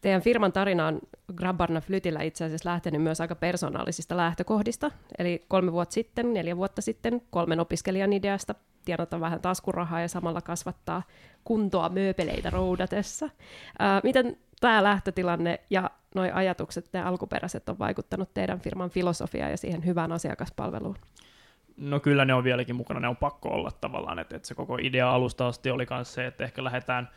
Teidän 0.00 0.22
firman 0.22 0.52
tarina 0.52 0.86
on 0.86 1.00
Grabbarna 1.34 1.80
Flytillä 1.80 2.22
itse 2.22 2.44
asiassa 2.44 2.70
lähtenyt 2.70 3.02
myös 3.02 3.20
aika 3.20 3.34
persoonallisista 3.34 4.16
lähtökohdista. 4.16 4.90
Eli 5.18 5.44
kolme 5.48 5.72
vuotta 5.72 5.92
sitten, 5.92 6.32
neljä 6.32 6.56
vuotta 6.56 6.82
sitten, 6.82 7.22
kolmen 7.30 7.60
opiskelijan 7.60 8.12
ideasta 8.12 8.54
tienata 8.84 9.20
vähän 9.20 9.40
taskurahaa 9.40 10.00
ja 10.00 10.08
samalla 10.08 10.40
kasvattaa 10.40 11.02
kuntoa 11.44 11.88
mööpeleitä 11.88 12.50
roudatessa. 12.50 13.30
Ää, 13.78 14.00
miten 14.04 14.36
tämä 14.60 14.82
lähtötilanne 14.82 15.60
ja 15.70 15.90
nuo 16.14 16.24
ajatukset, 16.32 16.88
ne 16.92 17.02
alkuperäiset, 17.02 17.68
on 17.68 17.78
vaikuttanut 17.78 18.34
teidän 18.34 18.60
firman 18.60 18.90
filosofiaan 18.90 19.50
ja 19.50 19.56
siihen 19.56 19.86
hyvään 19.86 20.12
asiakaspalveluun? 20.12 20.96
No 21.76 22.00
kyllä 22.00 22.24
ne 22.24 22.34
on 22.34 22.44
vieläkin 22.44 22.76
mukana, 22.76 23.00
ne 23.00 23.08
on 23.08 23.16
pakko 23.16 23.48
olla 23.48 23.70
tavallaan, 23.80 24.18
että, 24.18 24.36
että 24.36 24.48
se 24.48 24.54
koko 24.54 24.78
idea 24.82 25.10
alusta 25.10 25.46
asti 25.46 25.70
oli 25.70 25.86
myös 25.90 26.14
se, 26.14 26.26
että 26.26 26.44
ehkä 26.44 26.64
lähdetään, 26.64 27.08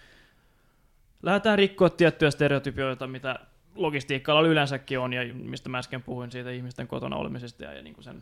lähdetään 1.24 1.58
rikkoa 1.58 1.89
tiettyjä 1.89 2.32
stereotypioita, 2.32 3.08
mitä 3.08 3.39
logistiikalla 3.75 4.48
yleensäkin 4.48 5.00
on, 5.00 5.13
ja 5.13 5.34
mistä 5.34 5.70
mä 5.70 5.77
äsken 5.77 6.03
puhuin 6.03 6.32
siitä 6.32 6.51
ihmisten 6.51 6.88
kotona 6.88 7.15
olemisesta 7.15 7.63
ja, 7.63 7.74
ja 7.74 7.82
niin 7.82 7.94
kuin 7.94 8.03
sen 8.03 8.22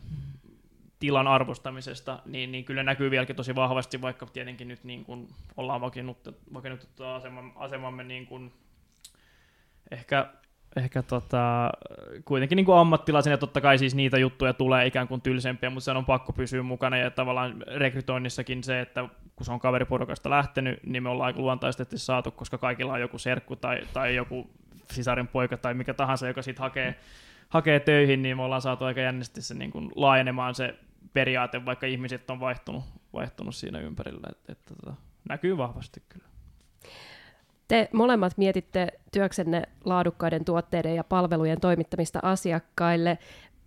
tilan 0.98 1.26
arvostamisesta, 1.28 2.18
niin, 2.26 2.52
niin 2.52 2.64
kyllä 2.64 2.82
näkyy 2.82 3.10
vieläkin 3.10 3.36
tosi 3.36 3.54
vahvasti, 3.54 4.02
vaikka 4.02 4.26
tietenkin 4.26 4.68
nyt 4.68 4.84
niin 4.84 5.04
kuin 5.04 5.28
ollaan 5.56 5.80
vakiinnuttu 5.80 7.04
asemamme, 7.14 7.52
asemamme 7.56 8.04
niin 8.04 8.26
kuin 8.26 8.52
ehkä 9.90 10.28
ehkä 10.76 11.02
tota, 11.02 11.70
kuitenkin 12.24 12.56
niin 12.56 12.66
kuin 12.66 12.78
ammattilaisena 12.78 13.36
totta 13.36 13.60
kai 13.60 13.78
siis 13.78 13.94
niitä 13.94 14.18
juttuja 14.18 14.52
tulee 14.52 14.86
ikään 14.86 15.08
kuin 15.08 15.20
tylsempiä, 15.20 15.70
mutta 15.70 15.84
se 15.84 15.90
on 15.90 16.04
pakko 16.04 16.32
pysyä 16.32 16.62
mukana 16.62 16.96
ja 16.96 17.10
tavallaan 17.10 17.62
rekrytoinnissakin 17.66 18.64
se, 18.64 18.80
että 18.80 19.08
kun 19.36 19.46
se 19.46 19.52
on 19.52 19.60
kaveriporukasta 19.60 20.30
lähtenyt, 20.30 20.78
niin 20.86 21.02
me 21.02 21.08
ollaan 21.08 21.26
aika 21.26 21.40
luontaisesti 21.40 21.98
saatu, 21.98 22.30
koska 22.30 22.58
kaikilla 22.58 22.92
on 22.92 23.00
joku 23.00 23.18
serkku 23.18 23.56
tai, 23.56 23.80
tai 23.92 24.14
joku 24.14 24.50
sisarin 24.90 25.28
poika 25.28 25.56
tai 25.56 25.74
mikä 25.74 25.94
tahansa, 25.94 26.28
joka 26.28 26.42
sitten 26.42 26.62
hakee, 26.62 26.94
hakee 27.48 27.80
töihin, 27.80 28.22
niin 28.22 28.36
me 28.36 28.42
ollaan 28.42 28.62
saatu 28.62 28.84
aika 28.84 29.00
jännästi 29.00 29.42
se 29.42 29.54
niin 29.54 29.70
kuin 29.70 29.90
laajenemaan 29.96 30.54
se 30.54 30.74
periaate, 31.12 31.64
vaikka 31.64 31.86
ihmiset 31.86 32.30
on 32.30 32.40
vaihtunut, 32.40 32.84
vaihtunut 33.12 33.54
siinä 33.54 33.78
ympärillä, 33.78 34.28
että, 34.30 34.52
että, 34.52 34.74
että 34.78 34.92
näkyy 35.28 35.56
vahvasti 35.56 36.02
kyllä. 36.08 36.26
Te 37.68 37.88
molemmat 37.92 38.38
mietitte 38.38 38.88
työksenne 39.12 39.62
laadukkaiden 39.84 40.44
tuotteiden 40.44 40.96
ja 40.96 41.04
palvelujen 41.04 41.60
toimittamista 41.60 42.18
asiakkaille. 42.22 43.18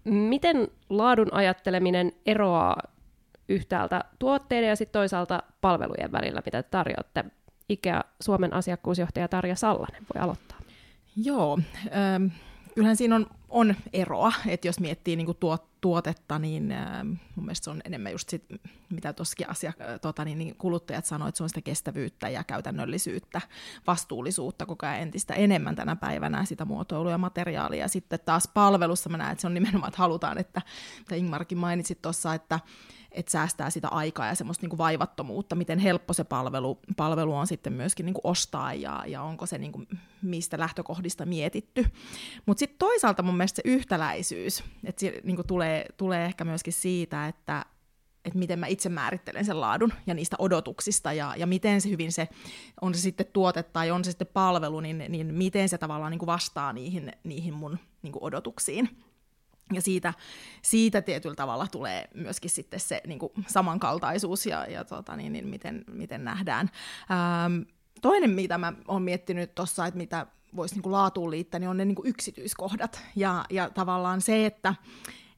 Miten 0.03 0.67
laadun 0.89 1.33
ajatteleminen 1.33 2.11
eroaa 2.25 2.81
yhtäältä 3.49 4.03
tuotteiden 4.19 4.69
ja 4.69 4.75
sitten 4.75 4.99
toisaalta 4.99 5.43
palvelujen 5.61 6.11
välillä, 6.11 6.41
mitä 6.45 6.63
tarjoatte? 6.63 7.25
Ikea 7.69 8.03
Suomen 8.21 8.53
asiakkuusjohtaja 8.53 9.27
Tarja 9.27 9.55
Sallanen 9.55 10.03
voi 10.13 10.21
aloittaa. 10.21 10.57
Joo, 11.15 11.59
ähm, 11.85 12.25
kyllähän 12.75 12.95
siinä 12.95 13.15
on, 13.15 13.27
on 13.55 13.75
eroa, 13.93 14.33
että 14.47 14.67
jos 14.67 14.79
miettii 14.79 15.15
niin 15.15 15.35
tuot, 15.39 15.81
tuotetta, 15.81 16.39
niin 16.39 16.71
äh, 16.71 17.03
mun 17.03 17.45
mielestä 17.45 17.63
se 17.63 17.69
on 17.69 17.81
enemmän 17.85 18.11
just 18.11 18.29
sit, 18.29 18.45
mitä 18.89 19.13
tuossakin 19.13 19.49
asia, 19.49 19.73
äh, 19.81 19.99
tota, 20.01 20.25
niin, 20.25 20.37
niin 20.37 20.55
kuluttajat 20.55 21.05
sanoivat, 21.05 21.29
että 21.29 21.37
se 21.37 21.43
on 21.43 21.49
sitä 21.49 21.61
kestävyyttä 21.61 22.29
ja 22.29 22.43
käytännöllisyyttä, 22.43 23.41
vastuullisuutta 23.87 24.65
koko 24.65 24.85
ajan 24.85 25.01
entistä 25.01 25.33
enemmän 25.33 25.75
tänä 25.75 25.95
päivänä, 25.95 26.45
sitä 26.45 26.65
muotoilua 26.65 27.11
ja 27.11 27.17
materiaalia. 27.17 27.87
Sitten 27.87 28.19
taas 28.25 28.49
palvelussa 28.53 29.09
mä 29.09 29.17
näen, 29.17 29.31
että 29.31 29.41
se 29.41 29.47
on 29.47 29.53
nimenomaan, 29.53 29.89
että 29.89 30.01
halutaan, 30.01 30.37
että, 30.37 30.61
että 31.01 31.15
Ingmarkin 31.15 31.57
mainitsit 31.57 32.01
tuossa, 32.01 32.33
että 32.33 32.59
että 33.15 33.31
säästää 33.31 33.69
sitä 33.69 33.87
aikaa 33.87 34.27
ja 34.27 34.35
semmoista 34.35 34.63
niin 34.63 34.69
kuin 34.69 34.77
vaivattomuutta, 34.77 35.55
miten 35.55 35.79
helppo 35.79 36.13
se 36.13 36.23
palvelu, 36.23 36.79
palvelu 36.97 37.35
on 37.35 37.47
sitten 37.47 37.73
myöskin 37.73 38.05
niin 38.05 38.13
kuin 38.13 38.31
ostaa 38.31 38.73
ja, 38.73 39.03
ja 39.07 39.21
onko 39.21 39.45
se 39.45 39.57
niin 39.57 39.71
kuin 39.71 39.87
mistä 40.21 40.59
lähtökohdista 40.59 41.25
mietitty. 41.25 41.85
Mutta 42.45 42.59
sitten 42.59 42.77
toisaalta 42.79 43.23
mun 43.23 43.37
mielestä 43.45 43.61
se 43.61 43.69
yhtäläisyys, 43.69 44.63
että 44.83 44.99
se 44.99 45.21
niin 45.23 45.35
kuin 45.35 45.47
tulee, 45.47 45.85
tulee 45.97 46.25
ehkä 46.25 46.43
myöskin 46.45 46.73
siitä, 46.73 47.27
että, 47.27 47.65
että 48.25 48.39
miten 48.39 48.59
mä 48.59 48.67
itse 48.67 48.89
määrittelen 48.89 49.45
sen 49.45 49.61
laadun 49.61 49.93
ja 50.07 50.13
niistä 50.13 50.35
odotuksista 50.39 51.13
ja, 51.13 51.33
ja 51.37 51.47
miten 51.47 51.81
se 51.81 51.89
hyvin 51.89 52.11
se, 52.11 52.27
on 52.81 52.95
se 52.95 53.01
sitten 53.01 53.25
tuote 53.33 53.63
tai 53.63 53.91
on 53.91 54.03
se 54.03 54.11
sitten 54.11 54.27
palvelu, 54.33 54.79
niin, 54.79 55.05
niin 55.09 55.33
miten 55.33 55.69
se 55.69 55.77
tavallaan 55.77 56.11
niin 56.11 56.19
kuin 56.19 56.27
vastaa 56.27 56.73
niihin, 56.73 57.11
niihin 57.23 57.53
mun 57.53 57.79
niin 58.01 58.13
kuin 58.13 58.23
odotuksiin. 58.23 58.89
Ja 59.73 59.81
siitä, 59.81 60.13
siitä 60.61 61.01
tietyllä 61.01 61.35
tavalla 61.35 61.67
tulee 61.67 62.07
myöskin 62.13 62.49
sitten 62.49 62.79
se 62.79 63.01
niin 63.07 63.19
kuin 63.19 63.31
samankaltaisuus 63.47 64.45
ja, 64.45 64.65
ja 64.65 64.85
tota, 64.85 65.15
niin, 65.15 65.33
niin 65.33 65.47
miten, 65.47 65.83
miten 65.91 66.23
nähdään. 66.23 66.69
Ähm, 67.11 67.61
toinen, 68.01 68.29
mitä 68.29 68.57
mä 68.57 68.73
oon 68.87 69.01
miettinyt 69.01 69.55
tuossa, 69.55 69.85
että 69.85 69.97
mitä 69.97 70.27
voisi 70.55 70.75
niin 70.75 70.91
laatuun 70.91 71.31
liittää, 71.31 71.59
niin 71.59 71.69
on 71.69 71.77
ne 71.77 71.85
niin 71.85 71.95
kuin 71.95 72.07
yksityiskohdat. 72.07 73.01
Ja, 73.15 73.45
ja 73.49 73.69
tavallaan 73.69 74.21
se, 74.21 74.45
että 74.45 74.75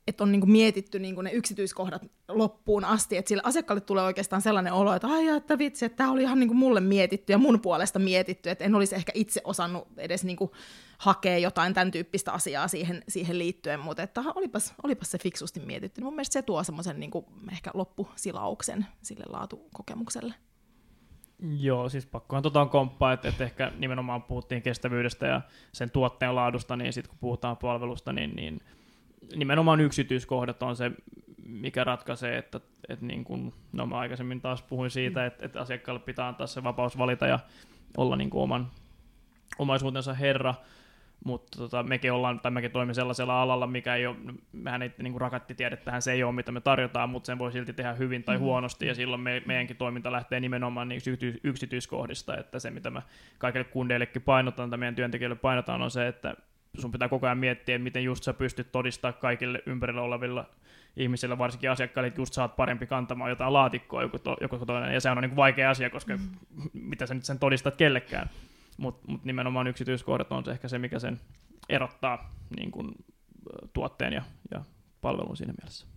että 0.08 0.24
on 0.24 0.32
niinku 0.32 0.48
mietitty 0.48 1.00
niinku 1.00 1.22
ne 1.22 1.32
yksityiskohdat 1.32 2.06
loppuun 2.28 2.86
asti, 2.86 3.18
että 3.18 3.30
sille 3.30 3.42
asiakkaalle 3.46 3.82
tulee 3.82 4.04
oikeastaan 4.04 4.42
sellainen 4.42 4.74
olo, 4.74 4.94
että 4.94 5.08
ai 5.08 5.28
että 5.28 5.58
vitsi, 5.58 5.86
että 5.86 5.96
tämä 5.96 6.12
oli 6.12 6.22
ihan 6.22 6.40
niinku 6.40 6.54
mulle 6.54 6.80
mietitty 6.80 7.34
ja 7.34 7.38
mun 7.38 7.60
puolesta 7.60 8.00
mietitty, 8.00 8.50
että 8.50 8.66
en 8.66 8.76
olisi 8.76 8.96
ehkä 8.96 9.12
itse 9.16 9.42
osannut 9.44 9.88
edes 9.98 10.24
niinku 10.24 10.52
hakea 10.98 11.38
jotain 11.38 11.74
tämän 11.74 11.92
tyyppistä 11.92 12.32
asiaa 12.32 12.68
siihen, 12.68 13.04
siihen 13.10 13.40
liittyen, 13.40 13.80
mutta 13.80 14.04
että 14.04 14.24
olipas, 14.36 14.74
olipas 14.84 15.12
se 15.12 15.18
fiksusti 15.18 15.60
mietitty. 15.60 16.02
Mun 16.02 16.14
mielestä 16.14 16.34
se 16.34 16.42
tuo 16.42 16.64
semmoisen 16.64 17.00
niinku 17.00 17.26
ehkä 17.52 17.72
loppusilauksen 17.74 18.86
sille 19.02 19.26
laatukokemukselle. 19.30 20.34
Joo, 21.60 21.90
siis 21.90 22.06
pakkohan 22.06 22.44
tuota 22.44 22.62
on 22.62 22.70
komppaa, 22.70 23.14
että, 23.14 23.30
että 23.30 23.44
ehkä 23.44 23.72
nimenomaan 23.78 24.24
puhuttiin 24.24 24.62
kestävyydestä 24.62 25.28
ja 25.28 25.42
sen 25.72 25.92
tuotteen 25.92 26.36
laadusta, 26.36 26.76
niin 26.76 26.94
sitten 26.94 27.10
kun 27.10 27.20
puhutaan 27.20 27.58
palvelusta, 27.58 28.14
niin, 28.14 28.36
niin 28.36 28.62
nimenomaan 29.36 29.80
yksityiskohdat 29.80 30.64
on 30.64 30.76
se, 30.76 30.92
mikä 31.46 31.84
ratkaisee, 31.84 32.38
että, 32.38 32.60
että 32.90 33.06
niin 33.06 33.24
kuin, 33.24 33.54
no 33.74 33.86
mä 33.86 33.98
aikaisemmin 33.98 34.42
taas 34.42 34.62
puhuin 34.62 34.92
siitä, 34.92 35.26
että, 35.26 35.46
että 35.46 35.62
asiakkaalle 35.62 36.00
pitää 36.00 36.28
antaa 36.28 36.48
se 36.48 36.64
vapaus 36.64 36.98
valita 36.98 37.28
ja 37.28 37.40
olla 37.98 38.16
niin 38.16 38.30
kuin 38.30 38.44
oman 38.44 38.72
omaisuutensa 39.60 40.14
herra, 40.14 40.56
mutta 41.26 41.58
tota, 41.58 41.84
mekin 41.84 42.12
ollaan, 42.12 42.40
tai 42.40 42.52
mekin 42.52 42.72
toimimme 42.72 42.94
sellaisella 42.94 43.42
alalla, 43.42 43.68
mikä 43.68 43.96
ei 43.96 44.08
ole, 44.08 44.16
mehän 44.52 44.82
ei 44.82 44.92
niin 45.02 45.14
tiedettähän 45.58 46.02
se 46.02 46.12
ei 46.12 46.24
ole, 46.24 46.36
mitä 46.36 46.52
me 46.52 46.62
tarjotaan, 46.62 47.10
mutta 47.10 47.28
sen 47.28 47.40
voi 47.40 47.52
silti 47.52 47.74
tehdä 47.74 47.94
hyvin 47.94 48.24
tai 48.24 48.36
mm-hmm. 48.36 48.46
huonosti, 48.46 48.88
ja 48.88 48.96
silloin 48.96 49.22
me, 49.22 49.44
meidänkin 49.46 49.78
toiminta 49.78 50.12
lähtee 50.12 50.40
nimenomaan 50.40 50.90
niin 50.90 51.02
yksityiskohdista, 51.44 52.38
että 52.38 52.60
se, 52.60 52.72
mitä 52.72 52.90
mä 52.90 53.02
kaikille 53.38 53.64
kundeillekin 53.64 54.22
painotan, 54.22 54.70
tai 54.70 54.80
meidän 54.80 54.96
työntekijöille 54.96 55.36
painotaan, 55.36 55.82
on 55.82 55.92
se, 55.92 56.08
että 56.08 56.36
sun 56.78 56.92
pitää 56.92 57.10
koko 57.10 57.26
ajan 57.26 57.38
miettiä, 57.38 57.80
miten 57.80 58.04
just 58.04 58.24
sä 58.24 58.34
pystyt 58.34 58.72
todistaa 58.72 59.14
kaikille 59.14 59.64
ympärillä 59.66 60.02
olevilla 60.02 60.46
ihmisillä, 60.98 61.38
varsinkin 61.38 61.72
asiakkaille, 61.72 62.08
että 62.08 62.22
just 62.22 62.34
saat 62.34 62.56
parempi 62.56 62.88
kantamaan 62.88 63.30
jotain 63.30 63.54
laatikkoa 63.54 64.02
joku, 64.02 64.20
to, 64.20 64.38
joku 64.42 64.66
toinen, 64.66 64.94
ja 64.94 65.02
se 65.02 65.10
on 65.10 65.18
niin 65.18 65.30
kuin 65.30 65.36
vaikea 65.36 65.70
asia, 65.70 65.90
koska 65.90 66.18
mm. 66.18 66.24
mitä 66.74 67.06
sä 67.06 67.14
nyt 67.14 67.26
sen 67.26 67.40
todistat 67.40 67.76
kellekään, 67.76 68.30
mutta 68.78 69.12
mut 69.12 69.26
nimenomaan 69.26 69.68
yksityiskohdat 69.68 70.32
on 70.32 70.46
se 70.46 70.52
ehkä 70.52 70.68
se, 70.68 70.80
mikä 70.80 71.00
sen 71.00 71.20
erottaa 71.70 72.34
niin 72.58 72.72
kuin, 72.72 72.92
tuotteen 73.74 74.14
ja, 74.14 74.24
ja 74.52 74.62
palvelun 75.02 75.38
siinä 75.38 75.54
mielessä. 75.62 75.88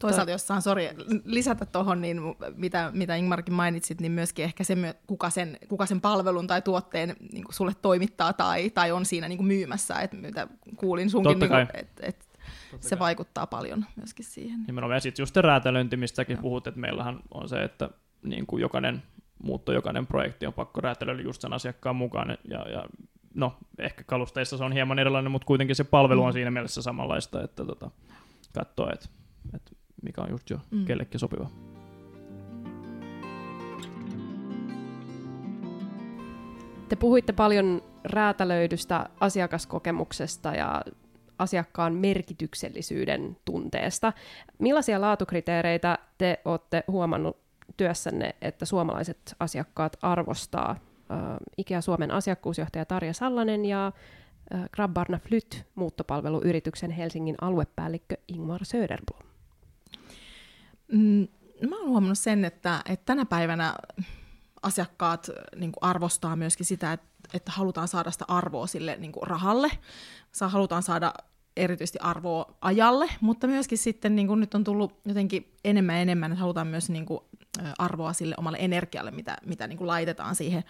Toisaalta, 0.00 0.30
jos 0.30 0.46
saan 0.46 0.62
sori, 0.62 0.88
lisätä 1.24 1.66
tuohon, 1.66 2.00
niin 2.00 2.20
mitä, 2.54 2.90
mitä 2.94 3.14
Ingmarkin 3.14 3.54
mainitsit, 3.54 4.00
niin 4.00 4.12
myöskin 4.12 4.44
ehkä 4.44 4.64
se, 4.64 4.76
kuka 5.06 5.30
sen, 5.30 5.58
kuka 5.68 5.86
sen 5.86 6.00
palvelun 6.00 6.46
tai 6.46 6.62
tuotteen 6.62 7.16
niin 7.32 7.44
kuin 7.44 7.54
sulle 7.54 7.72
toimittaa 7.82 8.32
tai, 8.32 8.70
tai 8.70 8.92
on 8.92 9.04
siinä 9.04 9.28
niin 9.28 9.36
kuin 9.36 9.46
myymässä, 9.46 10.00
että 10.00 10.16
mitä 10.16 10.48
kuulin 10.76 11.10
sunkin, 11.10 11.38
niin 11.38 11.52
että 11.74 12.06
et, 12.06 12.28
se 12.80 12.96
kai. 12.96 12.98
vaikuttaa 12.98 13.46
paljon 13.46 13.86
myöskin 13.96 14.24
siihen. 14.24 14.64
Nimenomaan, 14.66 14.96
ja 14.96 15.00
sitten 15.00 15.22
just 15.22 15.36
räätälöinti, 15.36 15.96
mistäkin 15.96 16.38
puhut, 16.38 16.66
että 16.66 16.80
meillähän 16.80 17.20
on 17.34 17.48
se, 17.48 17.62
että 17.62 17.90
niin 18.22 18.46
kuin 18.46 18.60
jokainen 18.60 19.02
muutto, 19.42 19.72
jokainen 19.72 20.06
projekti 20.06 20.46
on 20.46 20.52
pakko 20.52 20.80
räätälöidä 20.80 21.22
just 21.22 21.40
sen 21.42 21.52
asiakkaan 21.52 21.96
mukaan, 21.96 22.38
ja, 22.50 22.68
ja 22.68 22.84
no, 23.34 23.56
ehkä 23.78 24.04
kalusteissa 24.04 24.56
se 24.56 24.64
on 24.64 24.72
hieman 24.72 24.98
erilainen, 24.98 25.32
mutta 25.32 25.46
kuitenkin 25.46 25.76
se 25.76 25.84
palvelu 25.84 26.22
on 26.22 26.30
mm. 26.30 26.32
siinä 26.32 26.50
mielessä 26.50 26.82
samanlaista, 26.82 27.42
että 27.42 27.64
tota, 27.64 27.90
katsoo, 28.54 28.90
että 28.92 29.08
että 29.54 29.72
mikä 30.02 30.22
on 30.22 30.30
just 30.30 30.50
jo 30.50 30.60
mm. 30.70 30.84
kellekin 30.84 31.20
sopiva. 31.20 31.50
Te 36.88 36.96
puhuitte 36.96 37.32
paljon 37.32 37.82
räätälöidystä 38.04 39.08
asiakaskokemuksesta 39.20 40.54
ja 40.54 40.82
asiakkaan 41.38 41.94
merkityksellisyyden 41.94 43.36
tunteesta. 43.44 44.12
Millaisia 44.58 45.00
laatukriteereitä 45.00 45.98
te 46.18 46.40
olette 46.44 46.84
huomannut 46.88 47.36
työssänne, 47.76 48.34
että 48.42 48.64
suomalaiset 48.64 49.36
asiakkaat 49.40 49.96
arvostaa 50.02 50.76
Ikea 51.56 51.80
Suomen 51.80 52.10
asiakkuusjohtaja 52.10 52.84
Tarja 52.84 53.12
Sallanen 53.12 53.64
ja 53.64 53.92
Grabbarna 54.72 55.18
Flyt 55.18 55.66
muuttopalveluyrityksen 55.74 56.90
Helsingin 56.90 57.36
aluepäällikkö 57.40 58.16
Ingmar 58.28 58.64
Söderblom. 58.64 59.22
Mm, 60.92 61.28
mä 61.68 61.76
oon 61.76 61.88
huomannut 61.88 62.18
sen, 62.18 62.44
että, 62.44 62.82
että 62.88 63.04
tänä 63.06 63.24
päivänä 63.24 63.74
asiakkaat 64.62 65.30
niin 65.56 65.72
arvostaa 65.80 66.36
myöskin 66.36 66.66
sitä, 66.66 66.92
että, 66.92 67.08
että 67.34 67.52
halutaan 67.52 67.88
saada 67.88 68.10
sitä 68.10 68.24
arvoa 68.28 68.66
sille 68.66 68.96
niin 68.96 69.12
rahalle. 69.22 69.70
Saa, 70.32 70.48
halutaan 70.48 70.82
saada 70.82 71.12
erityisesti 71.56 71.98
arvoa 71.98 72.56
ajalle, 72.60 73.08
mutta 73.20 73.46
myöskin 73.46 73.78
sitten 73.78 74.16
niin 74.16 74.26
kuin 74.26 74.40
nyt 74.40 74.54
on 74.54 74.64
tullut 74.64 75.00
jotenkin 75.04 75.54
enemmän 75.64 75.96
ja 75.96 76.02
enemmän, 76.02 76.32
että 76.32 76.40
halutaan 76.40 76.66
myös 76.66 76.90
niin 76.90 77.06
kuin 77.06 77.20
arvoa 77.78 78.12
sille 78.12 78.34
omalle 78.38 78.58
energialle, 78.60 79.10
mitä, 79.10 79.36
mitä 79.46 79.66
niin 79.66 79.78
kuin 79.78 79.88
laitetaan 79.88 80.34
siihen 80.34 80.64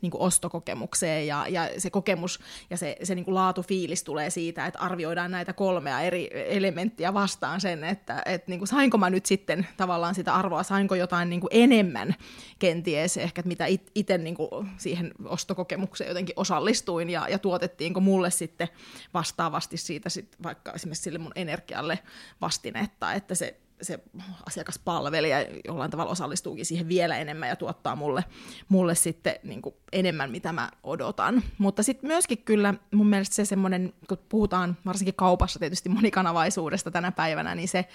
niin 0.00 0.10
kuin 0.10 0.20
ostokokemukseen. 0.20 1.26
Ja, 1.26 1.46
ja 1.48 1.68
se 1.78 1.90
kokemus 1.90 2.40
ja 2.70 2.76
se, 2.76 2.96
se 3.02 3.14
niin 3.14 3.24
kuin 3.24 3.34
laatufiilis 3.34 4.04
tulee 4.04 4.30
siitä, 4.30 4.66
että 4.66 4.80
arvioidaan 4.80 5.30
näitä 5.30 5.52
kolmea 5.52 6.00
eri 6.00 6.30
elementtiä 6.32 7.14
vastaan 7.14 7.60
sen, 7.60 7.84
että, 7.84 8.22
että 8.26 8.50
niin 8.50 8.60
kuin 8.60 8.68
sainko 8.68 8.98
mä 8.98 9.10
nyt 9.10 9.26
sitten 9.26 9.66
tavallaan 9.76 10.14
sitä 10.14 10.34
arvoa, 10.34 10.62
sainko 10.62 10.94
jotain 10.94 11.30
niin 11.30 11.40
kuin 11.40 11.50
enemmän 11.50 12.14
kenties 12.58 13.16
ehkä, 13.16 13.40
että 13.40 13.48
mitä 13.48 13.66
itse 13.94 14.18
niin 14.18 14.36
siihen 14.76 15.12
ostokokemukseen 15.24 16.08
jotenkin 16.08 16.34
osallistuin 16.36 17.10
ja, 17.10 17.28
ja 17.28 17.38
tuotettiinko 17.38 18.00
mulle 18.00 18.30
sitten 18.30 18.68
vastaavasti 19.14 19.76
siitä 19.76 20.08
sit 20.08 20.36
vaikka 20.42 20.72
esimerkiksi 20.72 21.02
sille 21.02 21.18
mun 21.18 21.32
energialle 21.34 21.98
vastinetta, 22.40 23.12
että 23.12 23.34
se 23.34 23.60
se 23.82 23.98
asiakaspalvelija 24.46 25.46
jollain 25.64 25.90
tavalla 25.90 26.12
osallistuukin 26.12 26.66
siihen 26.66 26.88
vielä 26.88 27.16
enemmän 27.18 27.48
ja 27.48 27.56
tuottaa 27.56 27.96
mulle, 27.96 28.24
mulle 28.68 28.94
sitten 28.94 29.34
niin 29.42 29.62
kuin 29.62 29.74
enemmän, 29.92 30.30
mitä 30.30 30.52
mä 30.52 30.70
odotan. 30.82 31.42
Mutta 31.58 31.82
sitten 31.82 32.08
myöskin 32.08 32.38
kyllä 32.38 32.74
mun 32.94 33.06
mielestä 33.06 33.34
se 33.36 33.44
semmoinen, 33.44 33.92
kun 34.08 34.18
puhutaan 34.28 34.76
varsinkin 34.86 35.14
kaupassa 35.14 35.58
tietysti 35.58 35.88
monikanavaisuudesta 35.88 36.90
tänä 36.90 37.12
päivänä, 37.12 37.54
niin 37.54 37.68
se 37.68 37.88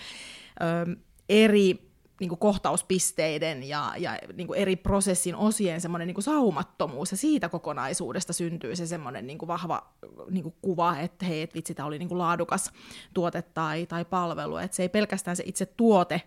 ö, 0.62 0.96
eri 1.30 1.89
niin 2.20 2.30
kuin 2.30 2.40
kohtauspisteiden 2.40 3.64
ja, 3.64 3.94
ja 3.98 4.18
niin 4.34 4.48
kuin 4.48 4.60
eri 4.60 4.76
prosessin 4.76 5.36
osien 5.36 5.82
semmoinen 5.82 6.08
niin 6.08 6.16
kuin 6.16 6.24
saumattomuus, 6.24 7.12
ja 7.12 7.18
siitä 7.18 7.50
kokonaisuudesta 7.50 8.34
syntyy 8.34 8.76
se 8.76 8.88
semmoinen 8.88 9.28
niin 9.28 9.38
kuin 9.38 9.48
vahva 9.48 9.94
niin 10.30 10.44
kuin 10.44 10.56
kuva, 10.62 10.98
että 11.00 11.26
hei, 11.26 11.42
et 11.42 11.54
vitsi, 11.54 11.76
tämä 11.76 11.88
oli 11.88 12.00
niin 12.00 12.10
kuin 12.10 12.20
laadukas 12.20 12.72
tuote 13.14 13.42
tai, 13.42 13.86
tai 13.86 14.06
palvelu, 14.06 14.58
että 14.58 14.76
se 14.76 14.84
ei 14.84 14.90
pelkästään 14.90 15.36
se 15.36 15.44
itse 15.46 15.66
tuote 15.66 16.22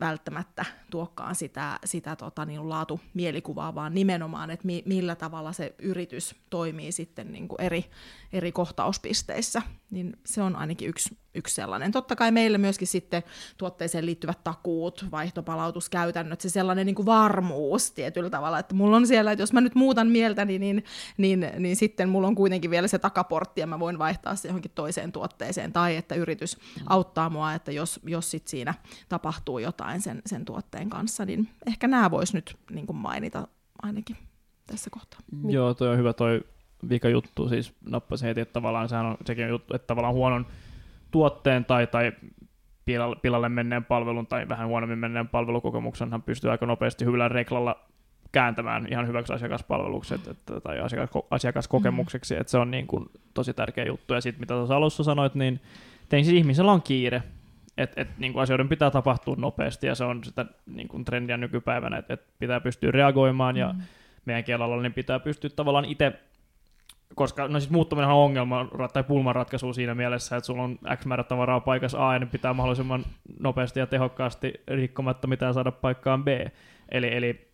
välttämättä 0.00 0.64
tuokkaan 0.90 1.34
sitä, 1.34 1.78
sitä 1.84 2.16
tota, 2.16 2.44
niin 2.44 2.60
mielikuvaa, 3.14 3.74
vaan 3.74 3.94
nimenomaan, 3.94 4.50
että 4.50 4.66
mi, 4.66 4.82
millä 4.86 5.16
tavalla 5.16 5.52
se 5.52 5.74
yritys 5.78 6.34
toimii 6.50 6.92
sitten 6.92 7.32
niin 7.32 7.48
kuin 7.48 7.60
eri, 7.60 7.84
eri 8.32 8.52
kohtauspisteissä, 8.52 9.62
niin 9.90 10.16
se 10.26 10.42
on 10.42 10.56
ainakin 10.56 10.88
yksi, 10.88 11.18
yksi 11.34 11.54
sellainen. 11.54 11.92
Totta 11.92 12.16
kai 12.16 12.30
meillä 12.30 12.58
myöskin 12.58 12.88
sitten 12.88 13.22
tuotteeseen 13.58 14.06
liittyvät 14.06 14.44
takuut, 14.44 15.06
vaihtopalautuskäytännöt, 15.10 16.40
se 16.40 16.48
sellainen 16.48 16.86
niin 16.86 16.94
kuin 16.94 17.06
varmuus 17.06 17.92
tietyllä 17.92 18.30
tavalla, 18.30 18.58
että 18.58 18.74
mulla 18.74 18.96
on 18.96 19.06
siellä, 19.06 19.32
että 19.32 19.42
jos 19.42 19.52
mä 19.52 19.60
nyt 19.60 19.74
muutan 19.74 20.08
mieltäni, 20.08 20.58
niin, 20.58 20.84
niin, 21.16 21.40
niin, 21.40 21.62
niin 21.62 21.76
sitten 21.76 22.08
mulla 22.08 22.28
on 22.28 22.34
kuitenkin 22.34 22.70
vielä 22.70 22.88
se 22.88 22.98
takaportti 22.98 23.60
ja 23.60 23.66
mä 23.66 23.78
voin 23.78 23.98
vaihtaa 23.98 24.36
se 24.36 24.48
johonkin 24.48 24.72
toiseen 24.74 25.12
tuotteeseen, 25.12 25.72
tai 25.72 25.96
että 25.96 26.14
yritys 26.14 26.58
auttaa 26.86 27.30
mua, 27.30 27.54
että 27.54 27.72
jos, 27.72 28.00
jos 28.04 28.30
sit 28.30 28.48
siinä 28.48 28.74
tapahtuu 29.08 29.58
jotain 29.58 30.00
sen, 30.00 30.22
sen 30.26 30.44
tuotteen 30.44 30.90
kanssa, 30.90 31.24
niin 31.24 31.48
ehkä 31.66 31.88
nämä 31.88 32.10
vois 32.10 32.34
nyt 32.34 32.56
niin 32.70 32.86
kuin 32.86 32.96
mainita 32.96 33.48
ainakin 33.82 34.16
tässä 34.66 34.90
kohtaa. 34.90 35.20
Joo, 35.48 35.74
toi 35.74 35.88
on 35.88 35.98
hyvä 35.98 36.12
toi 36.12 36.44
vika 36.88 37.08
juttu, 37.08 37.48
siis 37.48 37.72
nappasin 37.90 38.28
heti, 38.28 38.40
että 38.40 38.52
tavallaan 38.52 38.88
sehän 38.88 39.06
on 39.06 39.16
sekin 39.26 39.48
juttu, 39.48 39.74
että 39.74 39.86
tavallaan 39.86 40.14
huonon 40.14 40.46
tuotteen 41.10 41.64
tai, 41.64 41.86
tai 41.86 42.12
pilalle, 43.22 43.48
menneen 43.48 43.84
palvelun 43.84 44.26
tai 44.26 44.48
vähän 44.48 44.68
huonommin 44.68 44.98
menneen 44.98 45.28
palvelukokemuksen 45.28 46.10
hän 46.10 46.22
pystyy 46.22 46.50
aika 46.50 46.66
nopeasti 46.66 47.04
hyvällä 47.04 47.28
reklalla 47.28 47.90
kääntämään 48.32 48.86
ihan 48.90 49.08
hyväksi 49.08 49.32
asiakaspalveluksi 49.32 50.14
että, 50.14 50.60
tai 50.60 50.80
asiakas, 50.80 51.22
asiakaskokemukseksi, 51.30 52.34
mm. 52.34 52.40
että 52.40 52.50
se 52.50 52.58
on 52.58 52.70
niin 52.70 52.86
kuin 52.86 53.06
tosi 53.34 53.54
tärkeä 53.54 53.84
juttu. 53.84 54.14
Ja 54.14 54.20
sitten 54.20 54.40
mitä 54.40 54.54
tuossa 54.54 54.76
alussa 54.76 55.04
sanoit, 55.04 55.34
niin 55.34 55.60
tein 56.08 56.24
siis 56.24 56.36
ihmisellä 56.36 56.72
on 56.72 56.82
kiire, 56.82 57.22
että 57.78 58.00
et, 58.00 58.08
niin 58.18 58.32
kuin 58.32 58.42
asioiden 58.42 58.68
pitää 58.68 58.90
tapahtua 58.90 59.36
nopeasti 59.38 59.86
ja 59.86 59.94
se 59.94 60.04
on 60.04 60.24
sitä 60.24 60.46
niin 60.66 60.88
kuin 60.88 61.04
trendiä 61.04 61.36
nykypäivänä, 61.36 61.96
että 61.96 62.14
et 62.14 62.22
pitää 62.38 62.60
pystyä 62.60 62.90
reagoimaan 62.90 63.56
ja 63.56 63.72
mm. 63.72 63.80
meidän 64.24 64.44
kielellä 64.44 64.82
niin 64.82 64.94
pitää 64.94 65.18
pystyä 65.18 65.50
tavallaan 65.50 65.84
itse 65.84 66.12
koska 67.14 67.48
no 67.48 67.60
siis 67.60 67.70
muuttuminen 67.70 68.10
on 68.10 68.16
ongelma 68.16 68.68
tai 68.92 69.04
pulmanratkaisu 69.04 69.72
siinä 69.72 69.94
mielessä, 69.94 70.36
että 70.36 70.46
sulla 70.46 70.62
on 70.62 70.78
X 70.96 71.06
määrä 71.06 71.24
tavaraa 71.24 71.60
paikassa 71.60 72.08
A 72.08 72.12
ja 72.12 72.18
ne 72.18 72.26
pitää 72.26 72.54
mahdollisimman 72.54 73.04
nopeasti 73.40 73.80
ja 73.80 73.86
tehokkaasti 73.86 74.52
rikkomatta 74.68 75.26
mitään 75.26 75.54
saada 75.54 75.72
paikkaan 75.72 76.24
B. 76.24 76.28
Eli, 76.88 77.16
eli 77.16 77.50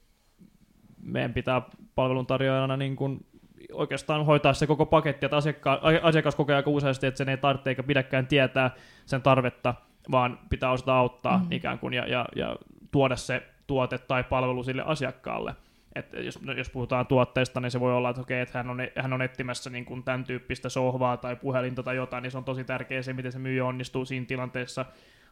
meidän 1.03 1.35
pitää 1.35 1.63
palveluntarjoajana 1.95 2.77
niin 2.77 2.97
kuin 2.97 3.27
oikeastaan 3.73 4.27
hoitaa 4.27 4.53
se 4.53 4.67
koko 4.67 4.87
paketti, 4.87 5.27
että 5.27 5.37
asiakka- 5.37 5.81
asiakas 6.03 6.35
kokee 6.35 6.57
aika 6.57 6.71
useasti, 6.71 7.07
että 7.07 7.19
sen 7.19 7.29
ei 7.29 7.37
tarvitse 7.37 7.71
eikä 7.71 7.83
pidäkään 7.83 8.27
tietää 8.27 8.71
sen 9.07 9.23
tarvetta, 9.23 9.75
vaan 10.11 10.39
pitää 10.51 10.71
osata 10.71 10.99
auttaa 10.99 11.37
mm-hmm. 11.39 11.53
ikään 11.53 11.79
kuin 11.79 11.95
ja, 11.95 12.07
ja, 12.07 12.25
ja 12.37 12.57
tuoda 12.91 13.17
se 13.17 13.43
tuote 13.67 13.99
tai 13.99 14.25
palvelu 14.25 14.63
sille 14.63 14.83
asiakkaalle. 14.87 15.55
Että 15.97 16.21
jos, 16.21 16.43
no, 16.43 16.53
jos 16.53 16.71
puhutaan 16.71 17.07
tuotteesta, 17.07 17.61
niin 17.61 17.71
se 17.71 17.81
voi 17.81 17.95
olla, 17.95 18.11
että 18.11 18.23
okei, 18.23 18.41
että 18.41 18.59
hän 18.59 18.71
on, 18.71 18.79
hän 19.03 19.13
on 19.13 19.23
etsimässä 19.23 19.71
niin 19.71 19.85
kuin 19.85 20.03
tämän 20.03 20.25
tyyppistä 20.25 20.69
sohvaa 20.69 21.17
tai 21.17 21.37
puhelinta 21.37 21.83
tai 21.83 21.97
jotain, 21.97 22.23
niin 22.23 22.31
se 22.31 22.39
on 22.39 22.45
tosi 22.45 22.65
tärkeää 22.65 23.03
se, 23.03 23.13
miten 23.13 23.33
se 23.33 23.39
myyjä 23.39 23.65
onnistuu 23.65 24.05
siinä 24.05 24.27
tilanteessa 24.27 24.85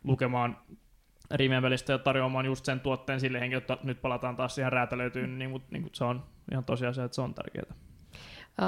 lukemaan 0.05 0.57
rivien 1.31 1.62
välistä 1.62 1.92
ja 1.92 1.98
tarjoamaan 1.98 2.46
just 2.46 2.64
sen 2.64 2.81
tuotteen 2.81 3.20
sille 3.20 3.40
henkilölle, 3.40 3.64
että 3.72 3.87
nyt 3.87 4.03
palataan 4.03 4.37
taas 4.37 4.55
siihen 4.55 4.72
räätälöityyn, 4.72 5.38
niin, 5.38 5.50
mutta 5.50 5.68
niin, 5.70 5.90
se 5.92 6.05
on 6.05 6.24
ihan 6.53 6.64
tosiasia, 6.64 7.05
että 7.05 7.14
se 7.14 7.20
on 7.20 7.35
tärkeää. 7.35 7.74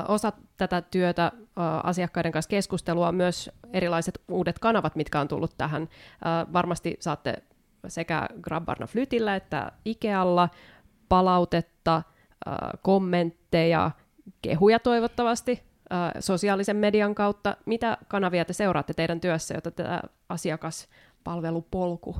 Osa 0.09 0.33
tätä 0.57 0.83
työtä 0.83 1.33
asiakkaiden 1.83 2.33
kanssa 2.33 2.49
keskustelua 2.49 3.09
on 3.09 3.15
myös 3.15 3.51
erilaiset 3.73 4.23
uudet 4.29 4.59
kanavat, 4.59 4.97
mitkä 4.97 5.21
on 5.21 5.29
tullut 5.29 5.55
tähän. 5.59 5.89
Varmasti 6.53 6.97
saatte 7.01 7.43
sekä 7.89 8.29
Grabbarna 8.43 8.87
Flytillä 8.87 9.37
että 9.37 9.73
Ikealla 9.85 10.49
palautetta, 11.09 12.03
kommentteja, 12.83 13.91
kehuja 14.43 14.79
toivottavasti 14.79 15.63
sosiaalisen 16.21 16.77
median 16.77 17.15
kautta. 17.15 17.57
Mitä 17.67 17.99
kanavia 18.09 18.45
te 18.45 18.53
seuraatte 18.53 18.95
teidän 18.95 19.21
työssä, 19.21 19.55
jotta 19.55 19.71
tämä 19.71 20.01
asiakaspalvelupolku 20.29 22.17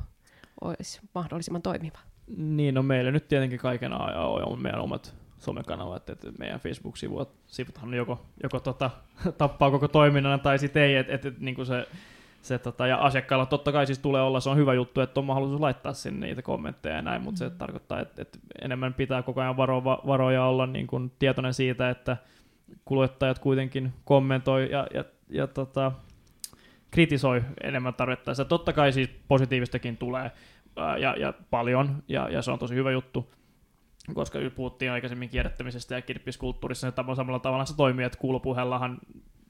olisi 0.61 0.99
mahdollisimman 1.15 1.61
toimiva? 1.61 1.99
Niin, 2.37 2.75
no 2.75 2.83
meillä 2.83 3.11
nyt 3.11 3.27
tietenkin 3.27 3.59
kaiken 3.59 3.93
ajan 3.93 4.43
on 4.45 4.61
meidän 4.61 4.81
omat 4.81 5.15
somekanavat, 5.39 6.09
että 6.09 6.27
meidän 6.39 6.59
Facebook-sivuthan 6.59 7.93
joko, 7.93 8.25
joko 8.43 8.59
tota, 8.59 8.89
tappaa 9.37 9.71
koko 9.71 9.87
toiminnan 9.87 10.39
tai 10.39 10.59
sitten 10.59 10.83
ei, 10.83 10.95
että 10.95 11.13
et, 11.13 11.25
et, 11.25 11.39
niin 11.39 11.65
se 11.65 11.87
se, 12.41 12.59
tota, 12.59 12.87
ja 12.87 12.97
asiakkailla 12.97 13.45
totta 13.45 13.71
kai 13.71 13.85
siis 13.85 13.99
tulee 13.99 14.21
olla, 14.21 14.39
se 14.39 14.49
on 14.49 14.57
hyvä 14.57 14.73
juttu, 14.73 15.01
että 15.01 15.19
on 15.19 15.25
mahdollisuus 15.25 15.61
laittaa 15.61 15.93
sinne 15.93 16.27
niitä 16.27 16.41
kommentteja 16.41 16.95
ja 16.95 17.01
näin, 17.01 17.21
mutta 17.21 17.45
mm. 17.45 17.49
se 17.49 17.55
tarkoittaa, 17.57 18.01
että, 18.01 18.21
että 18.21 18.39
enemmän 18.61 18.93
pitää 18.93 19.23
koko 19.23 19.41
ajan 19.41 19.57
varo, 19.57 19.83
varoja 19.83 20.45
olla 20.45 20.65
niin 20.65 20.87
kuin 20.87 21.11
tietoinen 21.19 21.53
siitä, 21.53 21.89
että 21.89 22.17
kuluttajat 22.85 23.39
kuitenkin 23.39 23.93
kommentoi 24.05 24.71
ja, 24.71 24.87
ja, 24.93 25.03
ja 25.29 25.47
tota, 25.47 25.91
kritisoi 26.91 27.43
enemmän 27.63 27.93
tarvittaessa. 27.93 28.45
Totta 28.45 28.73
kai 28.73 28.93
siis 28.93 29.09
positiivistakin 29.27 29.97
tulee 29.97 30.31
ää, 30.75 30.97
ja, 30.97 31.15
ja 31.19 31.33
paljon, 31.49 32.03
ja, 32.07 32.29
ja 32.29 32.41
se 32.41 32.51
on 32.51 32.59
tosi 32.59 32.75
hyvä 32.75 32.91
juttu, 32.91 33.33
koska 34.13 34.39
puhuttiin 34.55 34.91
aikaisemmin 34.91 35.29
kierrättämisestä 35.29 35.95
ja 35.95 36.01
kirppiskulttuurissa, 36.01 36.87
niin 36.87 37.15
samalla 37.15 37.39
tavalla 37.39 37.65
se 37.65 37.77
toimii, 37.77 38.05
että 38.05 38.19
kuulopuheellahan 38.19 38.97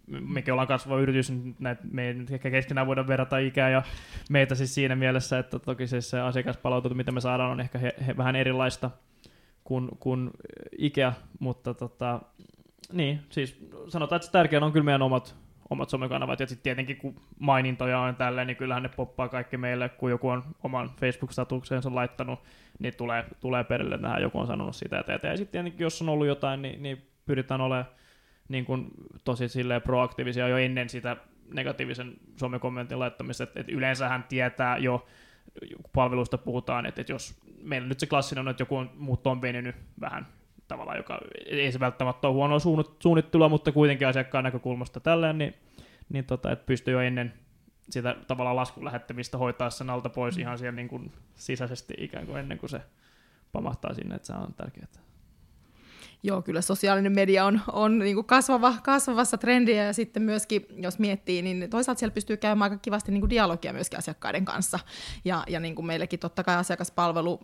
mekin 0.08 0.52
ollaan 0.52 0.68
kasvava 0.68 1.00
yritys, 1.00 1.34
näitä 1.60 1.82
me 1.92 2.08
ei 2.08 2.16
ehkä 2.32 2.52
keskenään 2.52 2.88
voida 2.88 3.08
verrata 3.08 3.38
ikää 3.38 3.70
ja 3.70 3.84
meitä 4.30 4.56
siis 4.56 4.76
siinä 4.76 4.96
mielessä, 4.96 5.40
että 5.40 5.60
toki 5.60 5.88
siis 5.88 6.10
se 6.10 6.20
asiakaspalautus, 6.20 6.96
mitä 6.96 7.12
me 7.12 7.22
saadaan, 7.22 7.52
on 7.52 7.60
ehkä 7.60 7.78
he, 7.78 7.96
he, 8.08 8.18
vähän 8.18 8.36
erilaista 8.36 8.92
kuin, 9.64 9.90
kuin 10.00 10.32
Ikea, 10.78 11.14
mutta 11.40 11.74
tota, 11.74 12.22
niin, 12.92 13.20
siis 13.30 13.70
sanotaan, 13.88 14.18
että 14.18 14.26
se 14.26 14.32
tärkeä 14.32 14.60
on 14.60 14.72
kyllä 14.72 14.86
meidän 14.86 15.02
omat, 15.02 15.36
omat 15.70 15.90
somekanavat, 15.90 16.40
ja 16.40 16.48
sitten 16.48 16.64
tietenkin 16.64 16.98
kun 16.98 17.22
mainintoja 17.40 18.00
on 18.00 18.16
tälleen, 18.16 18.48
niin 18.48 18.58
kyllähän 18.58 18.84
ne 18.84 18.90
poppaa 18.90 19.30
kaikki 19.30 19.58
meille, 19.58 19.90
kun 19.90 20.10
joku 20.10 20.30
on 20.30 20.44
oman 20.64 20.92
Facebook-statukseensa 21.00 21.96
laittanut, 21.96 22.40
niin 22.80 22.96
tulee, 22.96 23.26
tulee 23.40 23.64
perille 23.64 23.98
nähdä, 23.98 24.20
joku 24.20 24.40
on 24.40 24.48
sanonut 24.48 24.76
sitä 24.76 24.96
ja 24.96 25.04
tätä, 25.04 25.28
ja 25.28 25.38
sitten 25.38 25.52
tietenkin 25.52 25.86
jos 25.86 26.02
on 26.02 26.10
ollut 26.10 26.28
jotain, 26.28 26.62
niin, 26.62 26.84
niin 26.84 27.08
pyritään 27.26 27.62
olemaan 27.62 27.98
niin 28.50 28.66
kuin 28.66 28.92
tosi 29.24 29.48
silleen 29.48 29.82
proaktiivisia 29.82 30.48
jo 30.48 30.58
ennen 30.58 30.90
sitä 30.90 31.18
negatiivisen 31.54 32.14
somekommentin 32.40 33.00
laittamista, 33.00 33.44
että, 33.44 33.60
että 33.60 33.72
yleensähän 33.72 34.26
tietää 34.30 34.78
jo 34.78 35.08
palveluista 35.94 36.38
puhutaan, 36.38 36.86
että, 36.86 37.02
että 37.02 37.14
jos 37.14 37.36
meillä 37.62 37.88
nyt 37.88 38.00
se 38.00 38.06
klassinen 38.06 38.42
on, 38.42 38.52
että 38.52 38.62
joku 38.62 38.78
on, 38.78 38.92
muut 38.96 39.28
on 39.28 39.42
venynyt 39.42 39.76
vähän 40.02 40.28
tavallaan, 40.68 40.98
joka 40.98 41.20
ei 41.46 41.72
se 41.72 41.80
välttämättä 41.80 42.28
ole 42.28 42.36
huonoa 42.36 42.60
suunnittelua, 43.00 43.50
mutta 43.50 43.72
kuitenkin 43.72 44.08
asiakkaan 44.08 44.44
näkökulmasta 44.44 45.00
tälleen, 45.00 45.38
niin, 45.38 45.54
niin 46.10 46.26
tota, 46.26 46.52
että 46.52 46.66
pystyy 46.66 46.94
jo 46.94 47.02
ennen 47.02 47.34
sitä 47.90 48.16
tavallaan 48.28 48.56
laskun 48.56 48.86
lähettämistä 48.86 49.38
hoitaa 49.38 49.70
sen 49.70 49.90
alta 49.90 50.10
pois 50.10 50.36
mm. 50.36 50.42
ihan 50.42 50.58
siellä 50.58 50.76
niin 50.76 50.88
kuin 50.88 51.12
sisäisesti 51.36 51.94
ikään 51.98 52.26
kuin 52.26 52.38
ennen 52.38 52.58
kuin 52.58 52.70
se 52.70 52.82
pamahtaa 53.52 53.94
sinne, 53.94 54.16
että 54.16 54.28
se 54.28 54.34
on 54.34 54.54
tärkeää. 54.54 54.88
Joo, 56.24 56.42
kyllä 56.42 56.62
sosiaalinen 56.62 57.12
media 57.12 57.46
on, 57.46 57.62
on 57.72 58.00
niin 58.00 58.16
kuin 58.16 58.26
kasvava, 58.26 58.74
kasvavassa 58.84 59.38
trendiä 59.38 59.84
ja 59.84 59.94
sitten 59.94 60.24
myöskin, 60.24 60.66
jos 60.76 61.00
miettii, 61.00 61.42
niin 61.42 61.70
toisaalta 61.70 62.00
siellä 62.00 62.14
pystyy 62.14 62.38
käymään 62.38 62.72
aika 62.72 62.82
kivasti 62.82 63.12
niin 63.12 63.22
kuin 63.22 63.30
dialogia 63.30 63.74
myöskin 63.74 64.00
asiakkaiden 64.00 64.46
kanssa. 64.46 64.80
Ja, 65.26 65.44
ja 65.48 65.60
niin 65.60 65.76
kuin 65.76 65.86
meillekin 65.86 66.20
totta 66.20 66.44
kai 66.44 66.56
asiakaspalvelu 66.56 67.40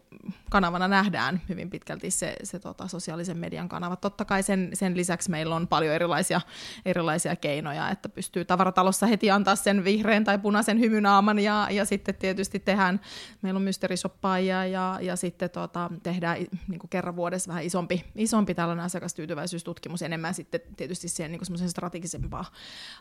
kanavana 0.50 0.88
nähdään 0.88 1.42
hyvin 1.50 1.70
pitkälti 1.70 2.12
se, 2.12 2.36
se 2.44 2.60
tota, 2.60 2.88
sosiaalisen 2.88 3.38
median 3.38 3.70
kanava. 3.70 3.96
Totta 3.96 4.26
kai 4.26 4.44
sen, 4.44 4.70
sen 4.74 4.98
lisäksi 4.98 5.32
meillä 5.32 5.56
on 5.56 5.68
paljon 5.68 5.96
erilaisia, 5.96 6.42
erilaisia 6.86 7.36
keinoja, 7.36 7.90
että 7.90 8.10
pystyy 8.10 8.46
tavaratalossa 8.46 9.06
heti 9.06 9.32
antaa 9.32 9.56
sen 9.56 9.84
vihreän 9.84 10.24
tai 10.24 10.40
punaisen 10.40 10.80
hymynaaman 10.80 11.40
ja, 11.40 11.68
ja 11.72 11.86
sitten 11.86 12.16
tietysti 12.16 12.60
tehdään, 12.60 13.00
meillä 13.42 13.58
on 13.58 13.64
mysteerishoppaajia 13.64 14.66
ja, 14.66 15.00
ja 15.02 15.16
sitten 15.16 15.50
tota, 15.50 15.92
tehdään 16.04 16.38
niin 16.68 16.80
kuin 16.80 16.90
kerran 16.90 17.16
vuodessa 17.16 17.50
vähän 17.50 17.64
isompi, 17.64 18.04
isompi 18.16 18.56
tällainen 18.64 18.86
asiakastyytyväisyystutkimus 18.86 20.02
enemmän 20.02 20.34
sitten 20.34 20.62
tietysti 20.78 21.08
siihen 21.08 21.32
niin 21.32 21.46
semmoisen 21.46 21.70
strategisempaa 21.70 22.46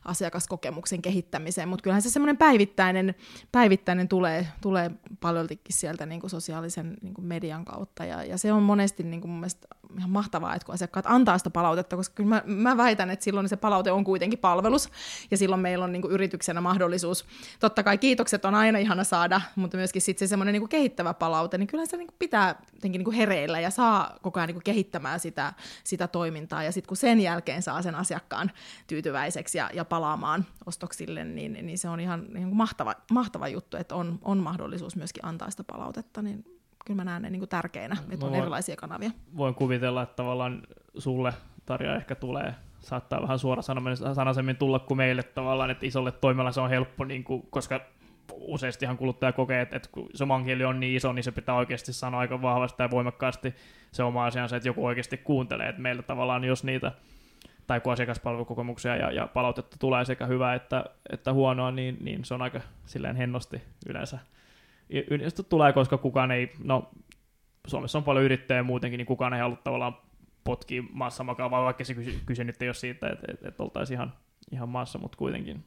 asiakaskokemuksen 0.04 1.02
kehittämiseen, 1.02 1.68
mutta 1.68 1.82
kyllähän 1.82 2.02
se 2.02 2.10
semmoinen 2.10 2.36
päivittäinen, 2.36 3.14
päivittäinen 3.52 4.08
tulee, 4.08 4.48
tulee 4.60 4.90
paljoltikin 5.20 5.76
sieltä 5.76 6.06
niin 6.06 6.20
kuin 6.20 6.30
sosiaalisen 6.30 6.96
niin 7.02 7.14
kuin 7.14 7.26
median 7.26 7.64
kautta. 7.64 8.04
Ja, 8.04 8.24
ja 8.24 8.38
se 8.38 8.52
on 8.52 8.62
monesti 8.62 9.02
niin 9.02 9.20
kuin 9.20 9.30
mun 9.30 9.40
mielestä 9.40 9.68
ihan 9.98 10.10
mahtavaa, 10.10 10.54
että 10.54 10.66
kun 10.66 10.74
asiakkaat 10.74 11.06
antaa 11.08 11.38
sitä 11.38 11.50
palautetta, 11.50 11.96
koska 11.96 12.14
kyllä 12.14 12.28
mä, 12.28 12.42
mä 12.46 12.76
väitän, 12.76 13.10
että 13.10 13.24
silloin 13.24 13.48
se 13.48 13.56
palaute 13.56 13.92
on 13.92 14.04
kuitenkin 14.04 14.38
palvelus. 14.38 14.88
Ja 15.30 15.36
silloin 15.36 15.62
meillä 15.62 15.84
on 15.84 15.92
niin 15.92 16.02
kuin 16.02 16.12
yrityksenä 16.12 16.60
mahdollisuus, 16.60 17.24
totta 17.60 17.82
kai 17.82 17.98
kiitokset 17.98 18.44
on 18.44 18.54
aina 18.54 18.78
ihana 18.78 19.04
saada, 19.04 19.40
mutta 19.56 19.76
myöskin 19.76 20.02
sitten 20.02 20.28
se 20.28 20.30
semmoinen 20.30 20.52
niin 20.52 20.60
kuin 20.60 20.68
kehittävä 20.68 21.14
palaute, 21.14 21.58
niin 21.58 21.66
kyllä 21.66 21.86
se 21.86 21.96
niin 21.96 22.06
kuin 22.06 22.16
pitää 22.18 22.62
jotenkin 22.72 22.98
niin 22.98 23.04
kuin 23.04 23.16
hereillä 23.16 23.60
ja 23.60 23.70
saa 23.70 24.18
koko 24.22 24.40
ajan 24.40 24.46
niin 24.46 24.54
kuin 24.54 24.64
kehittämään 24.64 25.20
sitä, 25.20 25.51
sitä 25.84 26.08
toimintaa. 26.08 26.62
Ja 26.62 26.72
sitten 26.72 26.88
kun 26.88 26.96
sen 26.96 27.20
jälkeen 27.20 27.62
saa 27.62 27.82
sen 27.82 27.94
asiakkaan 27.94 28.50
tyytyväiseksi 28.86 29.58
ja, 29.58 29.70
ja 29.74 29.84
palaamaan 29.84 30.46
ostoksille, 30.66 31.24
niin, 31.24 31.52
niin 31.52 31.78
se 31.78 31.88
on 31.88 32.00
ihan 32.00 32.26
niin 32.28 32.56
mahtava, 32.56 32.94
mahtava 33.10 33.48
juttu, 33.48 33.76
että 33.76 33.94
on, 33.94 34.18
on 34.22 34.38
mahdollisuus 34.38 34.96
myöskin 34.96 35.24
antaa 35.24 35.50
sitä 35.50 35.64
palautetta. 35.64 36.22
Niin 36.22 36.44
kyllä 36.84 36.96
mä 36.96 37.04
näen 37.04 37.22
ne 37.22 37.30
niin 37.30 37.40
kuin 37.40 37.48
tärkeinä, 37.48 37.96
että 38.10 38.26
on 38.26 38.32
voin, 38.32 38.42
erilaisia 38.42 38.76
kanavia. 38.76 39.10
Voin 39.36 39.54
kuvitella, 39.54 40.02
että 40.02 40.16
tavallaan 40.16 40.62
sulle 40.98 41.34
Tarja 41.66 41.96
ehkä 41.96 42.14
tulee 42.14 42.54
saattaa 42.80 43.22
vähän 43.22 43.38
suorasanasemmin 43.38 44.56
tulla 44.56 44.78
kuin 44.78 44.98
meille 44.98 45.22
tavallaan, 45.22 45.70
että 45.70 45.86
isolle 45.86 46.12
toimialalle 46.12 46.52
se 46.54 46.60
on 46.60 46.70
helppo, 46.70 47.04
niin 47.04 47.24
kuin, 47.24 47.46
koska 47.50 47.80
useastihan 48.32 48.96
kuluttaja 48.96 49.32
kokee, 49.32 49.60
että, 49.60 49.76
että 49.76 49.88
kun 49.92 50.08
se 50.14 50.24
oman 50.24 50.44
on 50.68 50.80
niin 50.80 50.96
iso, 50.96 51.12
niin 51.12 51.22
se 51.22 51.32
pitää 51.32 51.54
oikeasti 51.54 51.92
sanoa 51.92 52.20
aika 52.20 52.42
vahvasti 52.42 52.82
ja 52.82 52.90
voimakkaasti 52.90 53.54
se 53.92 54.02
oma 54.02 54.26
asiansa, 54.26 54.56
että 54.56 54.68
joku 54.68 54.86
oikeasti 54.86 55.16
kuuntelee, 55.16 55.68
että 55.68 55.82
meillä 55.82 56.02
tavallaan 56.02 56.44
jos 56.44 56.64
niitä 56.64 56.92
tai 57.66 57.80
kun 57.80 57.92
asiakaspalvelukokemuksia 57.92 58.96
ja, 58.96 59.12
ja 59.12 59.26
palautetta 59.26 59.76
tulee 59.78 60.04
sekä 60.04 60.26
hyvää 60.26 60.54
että, 60.54 60.84
että 61.10 61.32
huonoa, 61.32 61.70
niin, 61.70 61.96
niin 62.00 62.24
se 62.24 62.34
on 62.34 62.42
aika 62.42 62.60
silleen 62.86 63.16
hennosti 63.16 63.62
yleensä. 63.88 64.18
Yleensä 65.10 65.42
tulee, 65.42 65.72
koska 65.72 65.98
kukaan 65.98 66.30
ei, 66.30 66.52
no 66.64 66.90
Suomessa 67.66 67.98
on 67.98 68.04
paljon 68.04 68.24
yrittäjiä 68.24 68.62
muutenkin, 68.62 68.98
niin 68.98 69.06
kukaan 69.06 69.34
ei 69.34 69.40
halua 69.40 69.56
tavallaan 69.56 69.96
potkia 70.44 70.82
maassa 70.92 71.24
makaa, 71.24 71.50
vaikka 71.50 71.84
se 71.84 71.94
kysy, 71.94 72.20
kysy 72.26 72.44
nyt 72.44 72.62
ei 72.62 72.68
ole 72.68 72.74
siitä, 72.74 73.08
että, 73.08 73.26
että, 73.32 73.48
että 73.48 73.62
oltaisiin 73.62 73.96
ihan, 73.96 74.12
ihan 74.52 74.68
maassa, 74.68 74.98
mutta 74.98 75.18
kuitenkin 75.18 75.64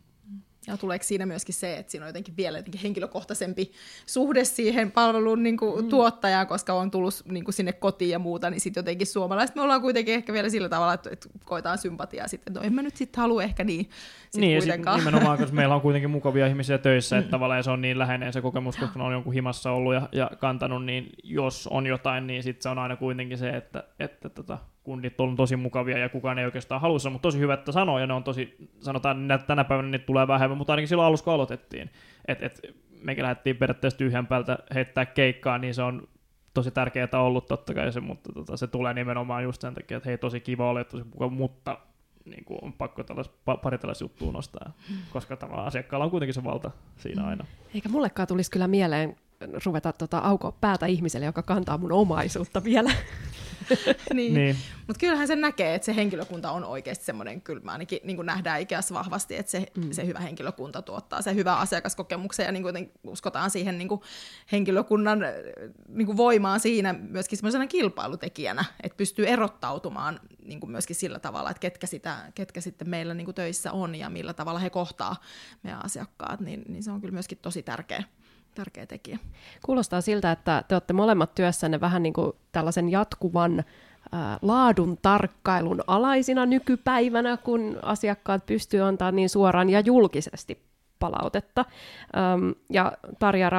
ja 0.67 0.77
tuleeko 0.77 1.03
siinä 1.03 1.25
myöskin 1.25 1.55
se, 1.55 1.77
että 1.77 1.91
siinä 1.91 2.05
on 2.05 2.09
jotenkin 2.09 2.37
vielä 2.37 2.57
jotenkin 2.57 2.81
henkilökohtaisempi 2.81 3.71
suhde 4.05 4.43
siihen 4.43 4.91
palvelun 4.91 5.43
niin 5.43 5.57
kuin, 5.57 5.83
mm. 5.83 5.89
tuottajaan, 5.89 6.47
koska 6.47 6.73
on 6.73 6.91
tullut 6.91 7.13
niin 7.25 7.43
kuin, 7.43 7.53
sinne 7.53 7.73
kotiin 7.73 8.11
ja 8.11 8.19
muuta, 8.19 8.49
niin 8.49 8.61
sitten 8.61 8.81
jotenkin 8.81 9.07
suomalaiset 9.07 9.55
me 9.55 9.61
ollaan 9.61 9.81
kuitenkin 9.81 10.13
ehkä 10.13 10.33
vielä 10.33 10.49
sillä 10.49 10.69
tavalla, 10.69 10.93
että, 10.93 11.09
että 11.13 11.29
koetaan 11.45 11.77
sympatiaa 11.77 12.27
sitten, 12.27 12.53
no 12.53 12.61
en 12.61 12.73
mä 12.73 12.81
nyt 12.81 12.95
sitten 12.95 13.21
halua 13.21 13.43
ehkä 13.43 13.63
niin 13.63 13.89
sit 14.29 14.41
niin, 14.41 14.59
kuitenkaan. 14.59 14.99
Sit 14.99 15.05
nimenomaan, 15.05 15.37
koska 15.37 15.55
meillä 15.55 15.75
on 15.75 15.81
kuitenkin 15.87 16.09
mukavia 16.09 16.47
ihmisiä 16.47 16.77
töissä, 16.77 17.17
että 17.17 17.27
mm. 17.27 17.31
tavallaan 17.31 17.63
se 17.63 17.71
on 17.71 17.81
niin 17.81 17.99
läheinen 17.99 18.33
se 18.33 18.41
kokemus, 18.41 18.77
koska 18.77 19.03
on 19.03 19.13
jonkun 19.13 19.33
himassa 19.33 19.71
ollut 19.71 19.93
ja, 19.93 20.09
ja 20.11 20.31
kantanut, 20.39 20.85
niin 20.85 21.09
jos 21.23 21.67
on 21.67 21.85
jotain, 21.85 22.27
niin 22.27 22.43
sitten 22.43 22.63
se 22.63 22.69
on 22.69 22.79
aina 22.79 22.95
kuitenkin 22.95 23.37
se, 23.37 23.49
että, 23.49 23.83
että 23.99 24.29
tota, 24.29 24.57
kundit 24.85 25.21
on 25.21 25.35
tosi 25.35 25.55
mukavia 25.55 25.97
ja 25.97 26.09
kukaan 26.09 26.39
ei 26.39 26.45
oikeastaan 26.45 26.81
halussa, 26.81 27.09
mutta 27.09 27.21
tosi 27.21 27.39
hyvä, 27.39 27.53
että 27.53 27.71
sanoo, 27.71 27.99
ja 27.99 28.07
ne 28.07 28.13
on 28.13 28.23
tosi, 28.23 28.55
sanotaan, 28.79 29.31
että 29.31 29.47
tänä 29.47 29.63
päivänä 29.63 29.89
niitä 29.89 30.05
tulee 30.05 30.27
vähemmän, 30.27 30.57
mutta 30.57 30.73
ainakin 30.73 30.87
silloin 30.87 31.07
alussa 31.07 31.23
kun 31.23 31.33
aloitettiin, 31.33 31.89
että 32.27 32.45
et, 32.45 32.61
mekin 33.01 33.23
lähdettiin 33.23 33.57
periaatteessa 33.57 33.97
tyhjän 33.97 34.27
päältä 34.27 34.57
heittää 34.75 35.05
keikkaa, 35.05 35.57
niin 35.57 35.73
se 35.73 35.81
on 35.81 36.07
tosi 36.53 36.71
tärkeää 36.71 37.07
ollut 37.13 37.45
totta 37.45 37.73
kai 37.73 37.91
se, 37.91 37.99
mutta 37.99 38.33
tota, 38.33 38.57
se 38.57 38.67
tulee 38.67 38.93
nimenomaan 38.93 39.43
just 39.43 39.61
sen 39.61 39.73
takia, 39.73 39.97
että 39.97 40.09
hei 40.09 40.17
tosi 40.17 40.39
kiva 40.39 40.69
oli, 40.69 40.83
tosi 40.83 41.03
mukava, 41.03 41.29
mutta 41.29 41.77
niin 42.25 42.45
kuin 42.45 42.59
on 42.61 42.73
pakko 42.73 43.03
tällais, 43.03 43.29
pari 43.45 43.77
tällaista 43.77 44.03
juttua 44.03 44.31
nostaa, 44.31 44.73
koska 45.09 45.37
tavallaan 45.37 45.67
asiakkaalla 45.67 46.05
on 46.05 46.11
kuitenkin 46.11 46.33
se 46.33 46.43
valta 46.43 46.71
siinä 46.97 47.23
aina. 47.23 47.45
Eikä 47.73 47.89
mullekaan 47.89 48.27
tulisi 48.27 48.51
kyllä 48.51 48.67
mieleen 48.67 49.15
ruveta 49.65 49.93
tota, 49.93 50.17
aukoa 50.17 50.51
päätä 50.51 50.85
ihmiselle, 50.85 51.25
joka 51.25 51.43
kantaa 51.43 51.77
mun 51.77 51.91
omaisuutta 51.91 52.63
vielä. 52.63 52.91
niin. 54.13 54.33
niin. 54.33 54.57
Mutta 54.87 54.99
kyllähän 54.99 55.27
se 55.27 55.35
näkee, 55.35 55.75
että 55.75 55.85
se 55.85 55.95
henkilökunta 55.95 56.51
on 56.51 56.63
oikeasti 56.63 57.05
semmoinen, 57.05 57.41
kyllä 57.41 57.71
ainakin 57.71 57.99
niin 58.03 58.15
kuin 58.15 58.25
nähdään 58.25 58.61
ikässä 58.61 58.93
vahvasti, 58.93 59.37
että 59.37 59.51
se, 59.51 59.65
mm. 59.77 59.91
se 59.91 60.05
hyvä 60.05 60.19
henkilökunta 60.19 60.81
tuottaa 60.81 61.21
se 61.21 61.35
hyvä 61.35 61.55
asiakaskokemuksen 61.55 62.45
ja 62.45 62.51
niin 62.51 62.63
kuin 62.63 62.91
uskotaan 63.03 63.51
siihen 63.51 63.77
niin 63.77 63.87
kuin 63.87 64.01
henkilökunnan 64.51 65.19
niin 65.87 66.05
kuin 66.05 66.17
voimaan 66.17 66.59
siinä 66.59 66.93
myöskin 66.93 67.37
semmoisena 67.37 67.67
kilpailutekijänä, 67.67 68.65
että 68.83 68.97
pystyy 68.97 69.27
erottautumaan 69.27 70.19
niin 70.43 70.59
kuin 70.59 70.71
myöskin 70.71 70.95
sillä 70.95 71.19
tavalla, 71.19 71.49
että 71.49 71.61
ketkä, 71.61 71.87
sitä, 71.87 72.17
ketkä 72.35 72.61
sitten 72.61 72.89
meillä 72.89 73.13
niin 73.13 73.25
kuin 73.25 73.35
töissä 73.35 73.71
on 73.71 73.95
ja 73.95 74.09
millä 74.09 74.33
tavalla 74.33 74.59
he 74.59 74.69
kohtaa 74.69 75.15
meidän 75.63 75.85
asiakkaat, 75.85 76.39
niin, 76.39 76.63
niin 76.67 76.83
se 76.83 76.91
on 76.91 77.01
kyllä 77.01 77.13
myöskin 77.13 77.37
tosi 77.41 77.63
tärkeä 77.63 78.03
tärkeä 78.55 78.85
tekijä. 78.85 79.19
Kuulostaa 79.65 80.01
siltä, 80.01 80.31
että 80.31 80.63
te 80.67 80.75
olette 80.75 80.93
molemmat 80.93 81.35
työssänne 81.35 81.81
vähän 81.81 82.03
niin 82.03 82.13
kuin 82.13 82.33
tällaisen 82.51 82.89
jatkuvan 82.89 83.63
laadun 84.41 84.97
tarkkailun 85.01 85.81
alaisina 85.87 86.45
nykypäivänä, 86.45 87.37
kun 87.37 87.79
asiakkaat 87.81 88.45
pystyvät 88.45 88.83
antamaan 88.83 89.15
niin 89.15 89.29
suoraan 89.29 89.69
ja 89.69 89.79
julkisesti 89.79 90.65
palautetta. 90.99 91.65
Ja 92.69 92.91
Tarja 93.19 93.49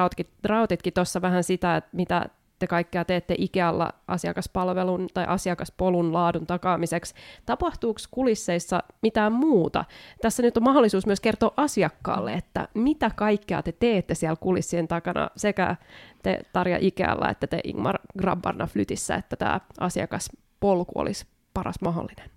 rautitkin 0.43 0.93
tuossa 0.93 1.21
vähän 1.21 1.43
sitä, 1.43 1.75
että 1.75 1.89
mitä 1.93 2.25
te 2.59 2.67
kaikkea 2.67 3.05
teette 3.05 3.35
Ikealla 3.37 3.93
asiakaspalvelun 4.07 5.07
tai 5.13 5.25
asiakaspolun 5.27 6.13
laadun 6.13 6.47
takaamiseksi. 6.47 7.15
Tapahtuuko 7.45 7.99
kulisseissa 8.11 8.83
mitään 9.01 9.33
muuta? 9.33 9.85
Tässä 10.21 10.43
nyt 10.43 10.57
on 10.57 10.63
mahdollisuus 10.63 11.05
myös 11.05 11.19
kertoa 11.19 11.53
asiakkaalle, 11.57 12.33
että 12.33 12.67
mitä 12.73 13.11
kaikkea 13.15 13.63
te 13.63 13.71
teette 13.71 14.15
siellä 14.15 14.35
kulissien 14.35 14.87
takana 14.87 15.29
sekä 15.35 15.75
te 16.23 16.41
Tarja 16.53 16.77
Ikealla 16.81 17.29
että 17.29 17.47
te 17.47 17.59
Ingmar 17.63 17.99
Grabbarna 18.19 18.67
Flytissä, 18.67 19.15
että 19.15 19.35
tämä 19.35 19.61
asiakaspolku 19.79 20.91
olisi 20.95 21.27
paras 21.53 21.81
mahdollinen. 21.81 22.29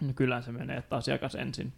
No 0.00 0.12
kyllä 0.14 0.42
se 0.42 0.52
menee, 0.52 0.76
että 0.76 0.96
asiakas 0.96 1.34
ensin. 1.34 1.72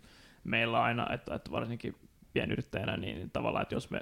Meillä 0.45 0.83
aina, 0.83 1.13
että, 1.13 1.35
että 1.35 1.51
varsinkin 1.51 1.95
pienyrittäjänä, 2.33 2.97
niin 2.97 3.31
tavallaan, 3.31 3.63
että 3.63 3.75
jos 3.75 3.91
me 3.91 4.01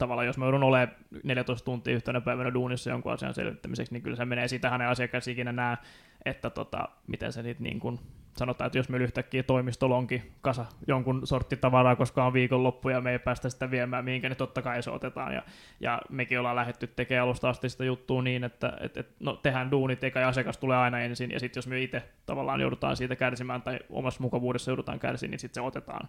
tavallaan 0.00 0.26
jos 0.26 0.38
mä 0.38 0.44
joudun 0.44 0.62
olemaan 0.62 0.96
14 1.24 1.64
tuntia 1.64 1.94
yhtenä 1.94 2.20
päivänä 2.20 2.54
duunissa 2.54 2.90
jonkun 2.90 3.12
asian 3.12 3.34
selvittämiseksi, 3.34 3.92
niin 3.92 4.02
kyllä 4.02 4.16
se 4.16 4.24
menee 4.24 4.48
siitä 4.48 4.70
hänen 4.70 4.88
asiakas 4.88 5.28
ikinä 5.28 5.52
nää, 5.52 5.76
että 6.24 6.50
tota, 6.50 6.88
miten 7.06 7.32
se 7.32 7.42
nyt 7.42 7.60
niin 7.60 7.80
kuin, 7.80 7.98
sanotaan, 8.36 8.66
että 8.66 8.78
jos 8.78 8.88
meillä 8.88 9.04
yhtäkkiä 9.04 9.42
toimistolla 9.42 9.96
onkin 9.96 10.32
kasa 10.40 10.66
jonkun 10.86 11.26
sortti 11.26 11.56
tavaraa, 11.56 11.96
koska 11.96 12.24
on 12.24 12.32
viikonloppu 12.32 12.88
ja 12.88 13.00
me 13.00 13.12
ei 13.12 13.18
päästä 13.18 13.48
sitä 13.48 13.70
viemään 13.70 14.04
mihinkä, 14.04 14.28
niin 14.28 14.36
totta 14.36 14.62
kai 14.62 14.82
se 14.82 14.90
otetaan. 14.90 15.34
Ja, 15.34 15.42
ja 15.80 16.02
mekin 16.10 16.38
ollaan 16.38 16.56
lähdetty 16.56 16.86
tekemään 16.86 17.24
alusta 17.24 17.48
asti 17.48 17.68
sitä 17.68 17.84
juttua 17.84 18.22
niin, 18.22 18.44
että 18.44 18.72
et, 18.80 18.96
et, 18.96 19.08
no, 19.20 19.36
tehdään 19.36 19.70
duunit, 19.70 20.04
eikä 20.04 20.28
asiakas 20.28 20.58
tulee 20.58 20.78
aina 20.78 21.00
ensin, 21.00 21.30
ja 21.30 21.40
sitten 21.40 21.58
jos 21.58 21.66
me 21.66 21.82
itse 21.82 22.02
tavallaan 22.26 22.60
joudutaan 22.60 22.96
siitä 22.96 23.16
kärsimään 23.16 23.62
tai 23.62 23.78
omassa 23.90 24.22
mukavuudessa 24.22 24.70
joudutaan 24.70 24.98
kärsimään, 24.98 25.30
niin 25.30 25.40
sitten 25.40 25.62
se 25.62 25.66
otetaan 25.66 26.08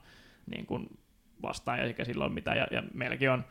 niin 0.55 0.65
kuin 0.65 0.87
vastaan, 1.41 1.79
eikä 1.79 2.05
silloin 2.05 2.33
mitään. 2.33 2.57
Ja, 2.57 2.67
ja 2.71 2.83
meilläkin 2.93 3.31
on 3.31 3.43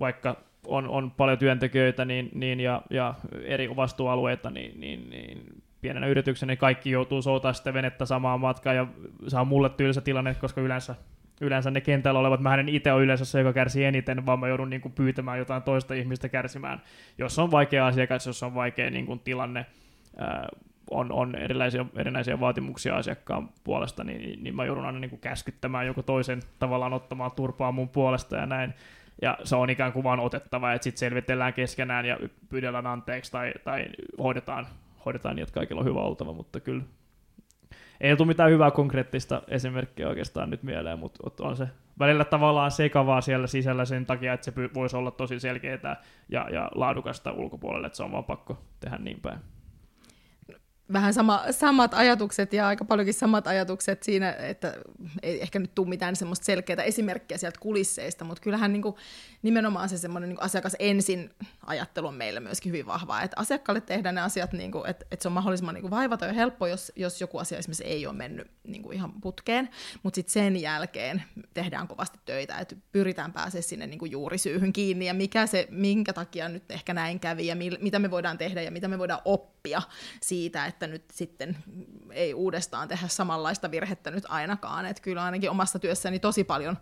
vaikka 0.00 0.36
on, 0.66 0.88
on 0.88 1.10
paljon 1.10 1.38
työntekijöitä 1.38 2.04
niin, 2.04 2.30
niin 2.34 2.60
ja, 2.60 2.82
ja 2.90 3.14
eri 3.44 3.76
vastuualueita, 3.76 4.50
niin, 4.50 4.80
niin, 4.80 5.10
niin 5.10 5.62
pienenä 5.80 6.06
yrityksenä 6.06 6.50
niin 6.50 6.58
kaikki 6.58 6.90
joutuu 6.90 7.22
soutaa 7.22 7.52
sitten 7.52 7.74
venettä 7.74 8.06
samaan 8.06 8.40
matkaan 8.40 8.76
ja 8.76 8.86
saa 9.28 9.44
mulle 9.44 9.68
tylsä 9.68 10.00
tilanne, 10.00 10.34
koska 10.34 10.60
yleensä 10.60 10.94
yleensä 11.40 11.70
ne 11.70 11.80
kentällä 11.80 12.20
olevat, 12.20 12.40
mä 12.40 12.54
en 12.54 12.68
itse 12.68 12.92
ole 12.92 13.02
yleensä 13.02 13.24
se, 13.24 13.38
joka 13.38 13.52
kärsii 13.52 13.84
eniten, 13.84 14.26
vaan 14.26 14.40
mä 14.40 14.48
joudun 14.48 14.70
niin 14.70 14.80
kuin 14.80 14.92
pyytämään 14.92 15.38
jotain 15.38 15.62
toista 15.62 15.94
ihmistä 15.94 16.28
kärsimään, 16.28 16.82
jos 17.18 17.38
on 17.38 17.50
vaikea 17.50 17.86
asiakas, 17.86 18.26
jos 18.26 18.42
on 18.42 18.54
vaikea 18.54 18.90
niin 18.90 19.06
kuin 19.06 19.20
tilanne, 19.20 19.66
on, 20.90 21.12
on 21.12 21.34
erilaisia, 21.34 21.86
erinäisiä 21.96 22.40
vaatimuksia 22.40 22.96
asiakkaan 22.96 23.48
puolesta, 23.64 24.04
niin, 24.04 24.44
niin 24.44 24.56
mä 24.56 24.64
joudun 24.64 24.84
aina 24.84 24.98
niin 24.98 25.10
kuin 25.10 25.20
käskyttämään 25.20 25.86
joku 25.86 26.02
toisen 26.02 26.42
tavallaan 26.58 26.92
ottamaan 26.92 27.32
turpaa 27.32 27.72
mun 27.72 27.88
puolesta 27.88 28.36
ja 28.36 28.46
näin. 28.46 28.74
Ja 29.22 29.38
se 29.44 29.56
on 29.56 29.70
ikään 29.70 29.92
kuin 29.92 30.04
vaan 30.04 30.20
otettava, 30.20 30.72
että 30.72 30.84
sitten 30.84 30.98
selvitellään 30.98 31.54
keskenään 31.54 32.06
ja 32.06 32.18
pyydellään 32.48 32.86
anteeksi 32.86 33.32
tai, 33.32 33.52
tai 33.64 33.86
hoidetaan, 34.18 34.66
hoidetaan 35.04 35.36
niin, 35.36 35.42
että 35.42 35.54
kaikilla 35.54 35.80
on 35.80 35.86
hyvä 35.86 36.00
oltava, 36.00 36.32
mutta 36.32 36.60
kyllä. 36.60 36.82
Ei 38.00 38.16
tule 38.16 38.28
mitään 38.28 38.50
hyvää 38.50 38.70
konkreettista 38.70 39.42
esimerkkiä 39.48 40.08
oikeastaan 40.08 40.50
nyt 40.50 40.62
mieleen, 40.62 40.98
mutta 40.98 41.44
on 41.44 41.56
se 41.56 41.68
välillä 41.98 42.24
tavallaan 42.24 42.70
sekavaa 42.70 43.20
siellä 43.20 43.46
sisällä 43.46 43.84
sen 43.84 44.06
takia, 44.06 44.32
että 44.32 44.44
se 44.44 44.52
voisi 44.74 44.96
olla 44.96 45.10
tosi 45.10 45.40
selkeää 45.40 46.02
ja, 46.28 46.48
ja 46.50 46.70
laadukasta 46.74 47.32
ulkopuolelle, 47.32 47.86
että 47.86 47.96
se 47.96 48.02
on 48.02 48.12
vaan 48.12 48.24
pakko 48.24 48.58
tehdä 48.80 48.98
niin 48.98 49.20
päin 49.20 49.38
vähän 50.92 51.14
sama, 51.14 51.44
samat 51.50 51.94
ajatukset 51.94 52.52
ja 52.52 52.68
aika 52.68 52.84
paljonkin 52.84 53.14
samat 53.14 53.46
ajatukset 53.46 54.02
siinä, 54.02 54.32
että 54.32 54.74
ei 55.22 55.42
ehkä 55.42 55.58
nyt 55.58 55.74
tule 55.74 55.88
mitään 55.88 56.16
semmoista 56.16 56.44
selkeää 56.44 56.82
esimerkkiä 56.82 57.38
sieltä 57.38 57.60
kulisseista, 57.60 58.24
mutta 58.24 58.42
kyllähän 58.42 58.72
niin 58.72 58.82
kuin, 58.82 58.94
nimenomaan 59.46 59.88
se 59.88 59.98
semmoinen 59.98 60.28
niin 60.28 60.42
asiakas 60.42 60.76
ensin 60.78 61.30
ajattelu 61.66 62.06
on 62.06 62.14
meillä 62.14 62.40
myöskin 62.40 62.72
hyvin 62.72 62.86
vahvaa, 62.86 63.22
että 63.22 63.40
asiakkaalle 63.40 63.80
tehdään 63.80 64.14
ne 64.14 64.20
asiat, 64.20 64.52
niin 64.52 64.72
kuin, 64.72 64.90
että, 64.90 65.06
että 65.10 65.22
se 65.22 65.28
on 65.28 65.32
mahdollisimman 65.32 65.74
niin 65.74 65.90
vaivata 65.90 66.26
ja 66.26 66.32
helppo, 66.32 66.66
jos, 66.66 66.92
jos 66.96 67.20
joku 67.20 67.38
asia 67.38 67.58
esimerkiksi 67.58 67.84
ei 67.84 68.06
ole 68.06 68.16
mennyt 68.16 68.50
niin 68.64 68.82
kuin 68.82 68.96
ihan 68.96 69.12
putkeen, 69.20 69.68
mutta 70.02 70.14
sitten 70.14 70.32
sen 70.32 70.56
jälkeen 70.56 71.22
tehdään 71.54 71.88
kovasti 71.88 72.18
töitä, 72.24 72.58
että 72.58 72.76
pyritään 72.92 73.32
pääsemään 73.32 73.62
sinne 73.62 73.86
niin 73.86 73.98
kuin 73.98 74.10
juurisyyhyn 74.10 74.72
kiinni 74.72 75.06
ja 75.06 75.14
mikä 75.14 75.46
se, 75.46 75.68
minkä 75.70 76.12
takia 76.12 76.48
nyt 76.48 76.70
ehkä 76.70 76.94
näin 76.94 77.20
kävi 77.20 77.46
ja 77.46 77.56
mi, 77.56 77.70
mitä 77.80 77.98
me 77.98 78.10
voidaan 78.10 78.38
tehdä 78.38 78.62
ja 78.62 78.70
mitä 78.70 78.88
me 78.88 78.98
voidaan 78.98 79.20
oppia 79.24 79.82
siitä, 80.22 80.66
että 80.66 80.86
nyt 80.86 81.04
sitten 81.12 81.56
ei 82.10 82.34
uudestaan 82.34 82.88
tehdä 82.88 83.08
samanlaista 83.08 83.70
virhettä 83.70 84.10
nyt 84.10 84.24
ainakaan, 84.28 84.86
että 84.86 85.02
kyllä 85.02 85.24
ainakin 85.24 85.50
omassa 85.50 85.78
työssäni 85.78 86.18
tosi 86.18 86.44
paljon 86.44 86.76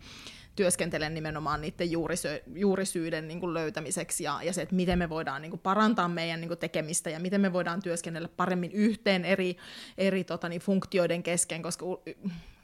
työskentelen 0.57 1.14
nimenomaan 1.14 1.61
niiden 1.61 1.90
juurisy- 1.90 2.43
juurisyiden 2.55 3.29
niin 3.29 3.40
kuin 3.40 3.55
löytämiseksi 3.55 4.25
ja, 4.25 4.40
ja 4.43 4.53
se, 4.53 4.62
että 4.62 4.75
miten 4.75 4.99
me 4.99 5.09
voidaan 5.09 5.43
niin 5.43 5.51
kuin 5.51 5.61
parantaa 5.61 6.09
meidän 6.09 6.40
niin 6.40 6.49
kuin 6.49 6.59
tekemistä 6.59 7.11
ja 7.11 7.21
miten 7.21 7.40
me 7.40 7.53
voidaan 7.53 7.83
työskennellä 7.83 8.29
paremmin 8.37 8.73
yhteen 8.73 9.25
eri, 9.25 9.57
eri 9.99 10.25
tota, 10.25 10.49
niin, 10.49 10.61
funktioiden 10.61 11.23
kesken, 11.23 11.62
koska 11.62 11.87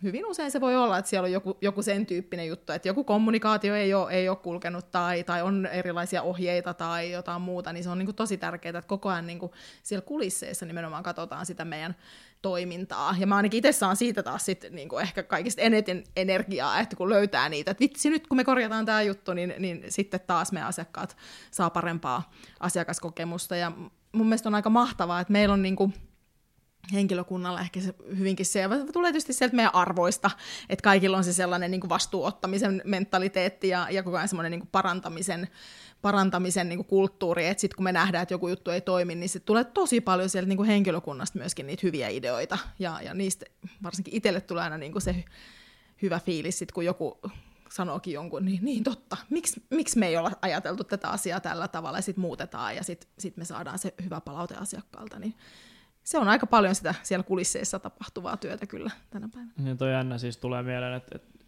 hyvin 0.03 0.27
usein 0.27 0.51
se 0.51 0.61
voi 0.61 0.77
olla, 0.77 0.99
että 0.99 1.09
siellä 1.09 1.27
on 1.27 1.33
joku, 1.33 1.59
joku 1.61 1.83
sen 1.83 2.07
tyyppinen 2.07 2.47
juttu, 2.47 2.73
että 2.73 2.89
joku 2.89 3.05
kommunikaatio 3.05 3.75
ei 3.75 3.95
ole, 3.95 4.13
ei 4.13 4.29
ole 4.29 4.37
kulkenut 4.37 4.91
tai, 4.91 5.25
tai 5.25 5.43
on 5.43 5.67
erilaisia 5.67 6.23
ohjeita 6.23 6.75
tai 6.75 7.11
jotain 7.11 7.43
muuta, 7.43 7.73
niin 7.73 7.85
se 7.85 7.91
on 7.91 7.99
niin 7.99 8.07
kuin 8.07 8.17
tosi 8.17 8.37
tärkeää, 8.37 8.79
että 8.79 8.89
koko 8.89 9.09
ajan 9.09 9.27
niin 9.27 9.39
kuin 9.39 9.53
siellä 9.83 10.07
kulisseissa 10.07 10.67
nimenomaan 10.67 11.03
katsotaan 11.03 11.47
sitä 11.47 11.65
meidän 11.65 11.97
toimintaa. 12.43 13.15
Ja 13.19 13.27
mä 13.27 13.37
ainakin 13.37 13.59
itse 13.59 13.73
saan 13.73 13.97
siitä 13.97 14.23
taas 14.23 14.45
sit, 14.45 14.67
niin 14.71 14.89
kuin 14.89 15.03
ehkä 15.03 15.23
kaikista 15.23 15.63
eniten 15.63 16.05
energiaa, 16.17 16.81
että 16.81 16.97
kun 16.97 17.09
löytää 17.09 17.49
niitä, 17.49 17.71
että 17.71 17.81
vitsi 17.81 18.11
nyt 18.11 18.27
kun 18.27 18.37
me 18.37 18.45
korjataan 18.45 18.87
tämä 18.87 19.03
juttu, 19.03 19.35
niin, 19.35 19.55
niin 19.59 19.85
sitten 19.89 20.21
taas 20.27 20.53
me 20.53 20.63
asiakkaat 20.63 21.17
saa 21.51 21.71
parempaa 21.71 22.31
asiakaskokemusta. 22.61 23.57
Ja 23.57 23.73
mun 24.13 24.27
mielestä 24.27 24.49
on 24.49 24.55
aika 24.55 24.71
mahtavaa, 24.71 25.21
että 25.21 25.33
meillä 25.33 25.53
on 25.53 25.63
niin 25.63 25.77
kuin, 25.77 25.95
henkilökunnalla 26.93 27.61
ehkä 27.61 27.81
se 27.81 27.95
hyvinkin 28.19 28.47
se, 28.47 28.69
tulee 28.93 29.13
tietysti 29.13 29.33
sieltä 29.33 29.57
meidän 29.57 29.75
arvoista, 29.75 30.31
että 30.69 30.83
kaikilla 30.83 31.17
on 31.17 31.25
se 31.25 31.33
sellainen 31.33 31.71
niin 31.71 31.81
kuin 31.81 31.89
vastuuottamisen 31.89 32.83
mentaliteetti 32.85 33.69
ja, 33.69 33.87
ja 33.91 34.03
koko 34.03 34.17
ajan 34.17 34.29
semmoinen 34.29 34.51
niin 34.51 34.61
kuin 34.61 34.71
parantamisen, 34.73 35.49
parantamisen 36.03 36.69
niin 36.69 36.79
kuin 36.79 36.87
kulttuuri, 36.87 37.47
että 37.47 37.61
sitten 37.61 37.77
kun 37.77 37.85
me 37.85 37.93
nähdään, 37.93 38.23
että 38.23 38.35
joku 38.35 38.49
juttu 38.49 38.71
ei 38.71 38.81
toimi, 38.81 39.15
niin 39.15 39.29
se 39.29 39.41
tulee 39.41 39.65
tosi 39.65 40.01
paljon 40.01 40.29
sieltä 40.29 40.49
niin 40.49 40.57
kuin 40.57 40.67
henkilökunnasta 40.67 41.39
myöskin 41.39 41.67
niitä 41.67 41.81
hyviä 41.83 42.09
ideoita, 42.09 42.59
ja, 42.79 43.01
ja 43.03 43.15
niistä 43.15 43.47
varsinkin 43.83 44.15
itselle 44.17 44.41
tulee 44.41 44.65
aina 44.65 44.79
niin 44.79 44.93
kuin 44.93 45.03
se 45.03 45.25
hyvä 46.03 46.21
fiilis, 46.21 46.59
sit 46.59 46.73
kun 46.73 46.85
joku 46.85 47.21
sanookin 47.71 48.15
jonkun, 48.15 48.45
niin, 48.45 48.65
niin 48.65 48.85
totta, 48.85 49.17
miksi, 49.31 49.63
miksi 49.71 49.99
me 49.99 50.07
ei 50.07 50.17
olla 50.17 50.31
ajateltu 50.43 50.85
tätä 50.85 51.09
asiaa 51.09 51.41
tällä 51.41 51.69
tavalla, 51.69 51.99
ja 51.99 52.03
sitten 52.03 52.23
muutetaan, 52.23 52.77
ja 52.77 52.85
sitten 52.85 53.11
sit 53.19 53.37
me 53.37 53.45
saadaan 53.45 53.79
se 53.79 53.95
hyvä 54.05 54.21
palaute 54.21 54.55
asiakkaalta, 54.55 55.19
niin 55.19 55.35
se 56.03 56.19
on 56.19 56.29
aika 56.29 56.47
paljon 56.47 56.75
sitä 56.75 56.95
siellä 57.03 57.23
kulisseissa 57.23 57.79
tapahtuvaa 57.79 58.37
työtä 58.37 58.67
kyllä 58.67 58.91
tänä 59.11 59.29
päivänä. 59.35 59.53
Niin 59.59 59.79
toi 59.79 59.93
jännä 59.93 60.19
siis 60.19 60.37
tulee 60.37 60.63
mieleen, 60.63 60.95
että, 60.95 61.17
että 61.17 61.40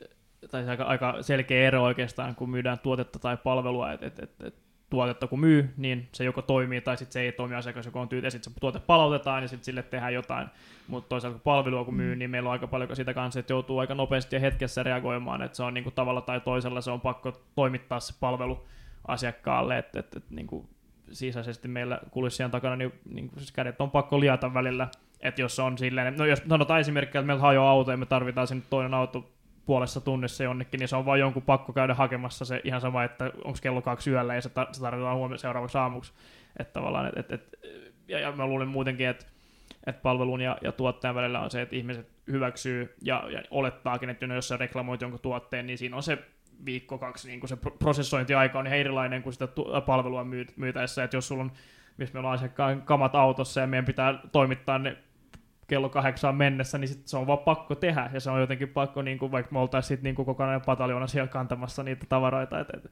tai 0.50 0.68
aika, 0.68 0.84
aika 0.84 1.16
selkeä 1.20 1.68
ero 1.68 1.82
oikeastaan, 1.82 2.34
kun 2.34 2.50
myydään 2.50 2.78
tuotetta 2.78 3.18
tai 3.18 3.36
palvelua, 3.36 3.92
että, 3.92 4.06
että, 4.06 4.22
että, 4.22 4.46
että 4.46 4.60
tuotetta 4.90 5.26
kun 5.26 5.40
myy, 5.40 5.74
niin 5.76 6.08
se 6.12 6.24
joko 6.24 6.42
toimii 6.42 6.80
tai 6.80 6.96
sitten 6.96 7.12
se 7.12 7.20
ei 7.20 7.32
toimi 7.32 7.54
asiakas, 7.54 7.86
joka 7.86 8.00
on 8.00 8.08
tyytyväinen, 8.08 8.30
sitten 8.30 8.52
se 8.52 8.60
tuote 8.60 8.78
palautetaan 8.78 9.42
ja 9.42 9.48
sitten 9.48 9.64
sille 9.64 9.82
tehdään 9.82 10.14
jotain. 10.14 10.48
Mutta 10.88 11.08
toisaalta 11.08 11.38
kun 11.38 11.42
palvelua 11.44 11.84
kun 11.84 11.94
myy, 11.94 12.14
mm. 12.14 12.18
niin 12.18 12.30
meillä 12.30 12.48
on 12.48 12.52
aika 12.52 12.66
paljon 12.66 12.96
sitä 12.96 13.14
kanssa, 13.14 13.40
että 13.40 13.52
joutuu 13.52 13.78
aika 13.78 13.94
nopeasti 13.94 14.36
ja 14.36 14.40
hetkessä 14.40 14.82
reagoimaan, 14.82 15.42
että 15.42 15.56
se 15.56 15.62
on 15.62 15.74
niin 15.74 15.84
kuin 15.84 15.94
tavalla 15.94 16.20
tai 16.20 16.40
toisella 16.40 16.80
se 16.80 16.90
on 16.90 17.00
pakko 17.00 17.32
toimittaa 17.54 18.00
se 18.00 18.14
palvelu 18.20 18.64
asiakkaalle, 19.08 19.78
että, 19.78 20.00
että, 20.00 20.18
että 20.18 20.34
niin 20.34 20.46
kuin 20.46 20.68
sisäisesti 21.12 21.68
meillä 21.68 22.00
kulissien 22.10 22.50
takana, 22.50 22.76
niin, 22.76 22.92
niin 23.10 23.30
siis 23.36 23.52
kädet 23.52 23.80
on 23.80 23.90
pakko 23.90 24.20
liata 24.20 24.54
välillä. 24.54 24.88
Että 25.20 25.40
jos 25.40 25.58
on 25.58 25.78
silleen, 25.78 26.16
no 26.16 26.26
jos 26.26 26.42
sanotaan 26.48 26.80
esimerkiksi, 26.80 27.18
että 27.18 27.26
meillä 27.26 27.42
hajoaa 27.42 27.70
auto 27.70 27.90
ja 27.90 27.96
me 27.96 28.06
tarvitaan 28.06 28.46
sinne 28.46 28.64
toinen 28.70 28.94
auto 28.94 29.31
puolessa 29.66 30.00
tunnissa 30.00 30.44
jonnekin, 30.44 30.78
niin 30.78 30.88
se 30.88 30.96
on 30.96 31.06
vain 31.06 31.20
jonkun 31.20 31.42
pakko 31.42 31.72
käydä 31.72 31.94
hakemassa 31.94 32.44
se 32.44 32.60
ihan 32.64 32.80
sama, 32.80 33.04
että 33.04 33.24
onko 33.44 33.58
kello 33.62 33.82
kaksi 33.82 34.10
yöllä 34.10 34.34
ja 34.34 34.40
se, 34.40 34.48
tar- 34.48 34.72
se 34.74 34.80
tarvitaan 34.80 35.16
huomenna 35.16 35.38
seuraavaksi 35.38 35.78
aamuksi. 35.78 36.12
Että 36.58 36.72
tavallaan, 36.72 37.06
et, 37.06 37.18
et, 37.18 37.32
et, 37.32 37.58
ja, 38.08 38.18
ja 38.18 38.32
mä 38.32 38.46
luulen 38.46 38.68
muutenkin, 38.68 39.08
että 39.08 39.26
et 39.86 40.02
palvelun 40.02 40.40
ja, 40.40 40.58
ja 40.62 40.72
tuottajan 40.72 41.14
välillä 41.14 41.40
on 41.40 41.50
se, 41.50 41.62
että 41.62 41.76
ihmiset 41.76 42.08
hyväksyy 42.30 42.94
ja, 43.02 43.24
ja 43.30 43.42
olettaakin, 43.50 44.10
että 44.10 44.26
jos 44.26 44.48
sä 44.48 44.56
reklamoit 44.56 45.00
jonkun 45.00 45.20
tuotteen, 45.20 45.66
niin 45.66 45.78
siinä 45.78 45.96
on 45.96 46.02
se 46.02 46.18
viikko, 46.64 46.98
kaksi, 46.98 47.28
niin 47.28 47.48
se 47.48 47.56
prosessointiaika 47.78 48.58
on 48.58 48.66
ihan 48.66 48.78
erilainen 48.78 49.22
kuin 49.22 49.32
sitä 49.32 49.48
palvelua 49.86 50.26
myytäessä, 50.56 51.04
että 51.04 51.16
jos 51.16 51.28
sulla 51.28 51.42
on, 51.42 51.52
missä 51.96 52.14
meillä 52.14 52.28
on 52.28 52.34
asiakkaan 52.34 52.82
kamat 52.82 53.14
autossa 53.14 53.60
ja 53.60 53.66
meidän 53.66 53.84
pitää 53.84 54.18
toimittaa 54.32 54.78
ne 54.78 54.96
kello 55.66 55.88
kahdeksaan 55.88 56.34
mennessä, 56.34 56.78
niin 56.78 56.88
sit 56.88 57.08
se 57.08 57.16
on 57.16 57.26
vaan 57.26 57.38
pakko 57.38 57.74
tehdä, 57.74 58.10
ja 58.12 58.20
se 58.20 58.30
on 58.30 58.40
jotenkin 58.40 58.68
pakko, 58.68 59.02
niin 59.02 59.18
kuin, 59.18 59.32
vaikka 59.32 59.52
me 59.52 59.58
oltaisiin 59.58 60.00
niin 60.02 60.14
kokonainen 60.14 60.62
pataljoona 60.66 61.06
siellä 61.06 61.28
kantamassa 61.28 61.82
niitä 61.82 62.06
tavaroita, 62.08 62.60
että 62.60 62.76
et, 62.76 62.90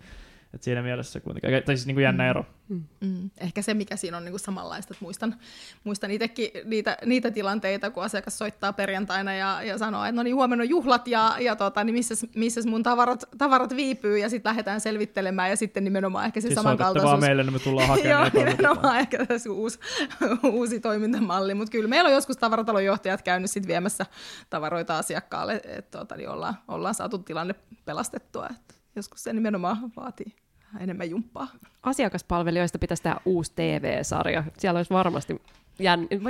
et 0.54 0.62
siinä 0.62 0.82
mielessä 0.82 1.20
kuitenkin, 1.20 1.62
tai 1.66 1.76
siis 1.76 1.86
niin 1.86 1.94
kuin 1.94 2.02
jännä 2.02 2.24
mm. 2.24 2.30
ero. 2.30 2.44
Mm. 2.68 2.84
Mm. 3.00 3.30
Ehkä 3.38 3.62
se, 3.62 3.74
mikä 3.74 3.96
siinä 3.96 4.16
on 4.16 4.24
niin 4.24 4.32
kuin 4.32 4.40
samanlaista, 4.40 4.94
että 4.94 5.04
muistan, 5.04 5.36
muistan 5.84 6.10
itsekin 6.10 6.50
niitä, 6.64 6.96
niitä 7.04 7.30
tilanteita, 7.30 7.90
kun 7.90 8.02
asiakas 8.02 8.38
soittaa 8.38 8.72
perjantaina 8.72 9.34
ja, 9.34 9.62
ja 9.62 9.78
sanoo, 9.78 10.04
että 10.04 10.16
no 10.16 10.22
niin, 10.22 10.34
huomenna 10.34 10.62
on 10.62 10.68
juhlat 10.68 11.08
ja, 11.08 11.36
ja 11.40 11.56
tota, 11.56 11.84
niin 11.84 11.94
missäs, 11.94 12.26
missäs 12.34 12.66
mun 12.66 12.82
tavarat, 12.82 13.24
tavarat 13.38 13.76
viipyy 13.76 14.18
ja 14.18 14.28
sitten 14.28 14.50
lähdetään 14.50 14.80
selvittelemään 14.80 15.50
ja 15.50 15.56
sitten 15.56 15.84
nimenomaan 15.84 16.26
ehkä 16.26 16.40
se 16.40 16.48
siis 16.48 16.54
samankaltaisuus. 16.54 17.10
vaan 17.10 17.20
meille, 17.20 17.42
niin 17.42 17.52
me 17.52 17.58
tullaan 17.58 17.88
hakemaan. 17.98 18.30
Joo, 18.34 18.44
nimenomaan 18.44 18.98
ehkä 18.98 19.26
tässä 19.26 19.50
uusi, 19.50 19.78
uusi 20.52 20.80
toimintamalli, 20.80 21.54
mutta 21.54 21.72
kyllä 21.72 21.88
meillä 21.88 22.08
on 22.08 22.14
joskus 22.14 22.36
tavaratalon 22.36 22.84
johtajat 22.84 23.22
käynyt 23.22 23.50
sitten 23.50 23.68
viemässä 23.68 24.06
tavaroita 24.50 24.98
asiakkaalle, 24.98 25.60
että 25.64 25.98
tota, 25.98 26.16
niin 26.16 26.28
ollaan, 26.28 26.54
ollaan 26.68 26.94
saatu 26.94 27.18
tilanne 27.18 27.54
pelastettua. 27.84 28.46
Että 28.50 28.74
joskus 28.96 29.22
se 29.22 29.32
nimenomaan 29.32 29.92
vaatii 29.96 30.39
enemmän 30.80 31.10
jumppaa. 31.10 31.48
Asiakaspalvelijoista 31.82 32.78
pitäisi 32.78 33.02
tehdä 33.02 33.20
uusi 33.24 33.52
TV-sarja. 33.56 34.44
Siellä 34.58 34.78
olisi 34.78 34.94
varmasti 34.94 35.42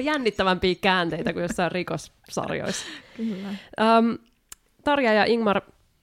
jännittävämpiä 0.05 0.75
käänteitä 0.75 1.33
kuin 1.33 1.43
jossain 1.43 1.73
rikossarjoissa. 1.73 2.87
Kyllä. 3.17 3.49
Um, 3.49 4.19
Tarja 4.85 5.13
ja 5.13 5.25
Ingmar, 5.25 5.61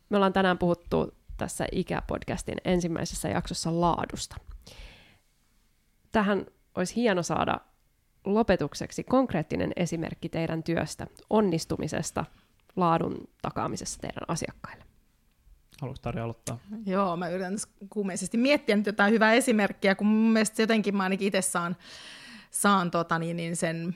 me 0.10 0.18
ollaan 0.18 0.34
tänään 0.34 0.58
puhuttu 0.58 1.14
tässä 1.38 1.66
Ikä-podcastin 1.72 2.58
ensimmäisessä 2.66 3.30
jaksossa 3.30 3.82
laadusta. 3.82 4.36
Tähän 6.12 6.46
olisi 6.76 6.96
hieno 6.96 7.24
saada 7.24 7.60
lopetukseksi 8.26 9.04
konkreettinen 9.04 9.72
esimerkki 9.76 10.30
teidän 10.30 10.64
työstä, 10.64 11.08
onnistumisesta, 11.30 12.26
laadun 12.76 13.28
takaamisessa 13.42 14.00
teidän 14.00 14.24
asiakkaille. 14.28 14.87
Haluatko 15.82 16.02
Tarja 16.02 16.24
aloittaa? 16.24 16.60
Joo, 16.86 17.18
mä 17.18 17.30
yritän 17.30 17.58
kuumeisesti 17.90 18.38
miettiä 18.38 18.76
nyt 18.76 18.86
jotain 18.86 19.14
hyvää 19.14 19.34
esimerkkiä, 19.34 19.96
kun 19.96 20.08
mun 20.08 20.32
mielestä 20.34 20.62
jotenkin 20.62 20.98
mä 20.98 21.04
ainakin 21.04 21.28
itse 21.28 21.42
saan, 21.42 21.76
saan 22.52 22.92
tota, 22.92 23.20
niin, 23.20 23.38
niin 23.38 23.56
sen 23.56 23.96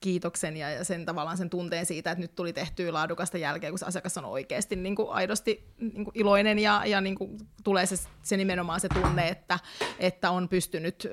kiitoksen 0.00 0.56
ja, 0.56 0.70
ja 0.70 0.84
sen 0.84 1.06
tavallaan 1.06 1.36
sen 1.36 1.50
tunteen 1.50 1.86
siitä, 1.86 2.10
että 2.10 2.22
nyt 2.22 2.34
tuli 2.34 2.52
tehtyä 2.52 2.92
laadukasta 2.92 3.38
jälkeen, 3.38 3.72
kun 3.72 3.78
se 3.78 3.86
asiakas 3.86 4.18
on 4.18 4.24
oikeasti 4.24 4.76
niin 4.76 4.96
kuin 4.96 5.10
aidosti 5.10 5.74
niin 5.78 6.04
kuin 6.04 6.14
iloinen 6.14 6.58
ja, 6.58 6.82
ja 6.86 7.00
niin 7.00 7.14
kuin 7.14 7.38
tulee 7.64 7.86
se, 7.86 7.96
se 8.22 8.36
nimenomaan 8.36 8.80
se 8.80 8.88
tunne, 8.88 9.28
että, 9.28 9.58
että 9.98 10.30
on 10.30 10.48
pystynyt 10.48 11.06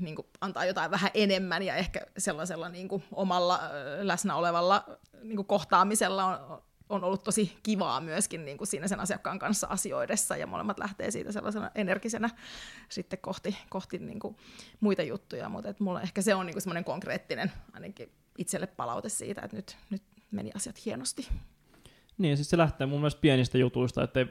niin 0.00 0.16
kuin 0.16 0.26
antaa 0.40 0.64
jotain 0.64 0.90
vähän 0.90 1.10
enemmän 1.14 1.62
ja 1.62 1.74
ehkä 1.74 2.00
sellaisella 2.18 2.68
niin 2.68 2.88
kuin 2.88 3.04
omalla 3.12 3.60
läsnä 4.00 4.36
olevalla 4.36 4.84
niin 5.22 5.36
kuin 5.36 5.46
kohtaamisella 5.46 6.24
on, 6.24 6.62
on 6.88 7.04
ollut 7.04 7.24
tosi 7.24 7.58
kivaa 7.62 8.00
myöskin 8.00 8.44
niin 8.44 8.58
kuin 8.58 8.68
siinä 8.68 8.88
sen 8.88 9.00
asiakkaan 9.00 9.38
kanssa 9.38 9.66
asioidessa, 9.66 10.36
ja 10.36 10.46
molemmat 10.46 10.78
lähtee 10.78 11.10
siitä 11.10 11.32
sellaisena 11.32 11.70
energisenä 11.74 12.30
sitten 12.88 13.18
kohti, 13.18 13.56
kohti 13.68 13.98
niin 13.98 14.20
kuin 14.20 14.36
muita 14.80 15.02
juttuja, 15.02 15.48
mutta 15.48 15.70
että 15.70 15.84
mulla 15.84 16.02
ehkä 16.02 16.22
se 16.22 16.34
on 16.34 16.46
niin 16.46 16.54
kuin 16.54 16.62
semmoinen 16.62 16.84
konkreettinen 16.84 17.52
ainakin 17.72 18.12
itselle 18.38 18.66
palaute 18.66 19.08
siitä, 19.08 19.40
että 19.44 19.56
nyt, 19.56 19.76
nyt 19.90 20.02
meni 20.30 20.50
asiat 20.54 20.84
hienosti. 20.84 21.28
Niin, 22.18 22.36
siis 22.36 22.50
se 22.50 22.58
lähtee 22.58 22.86
mun 22.86 23.00
mielestä 23.00 23.20
pienistä 23.20 23.58
jutuista, 23.58 24.02
että 24.02 24.26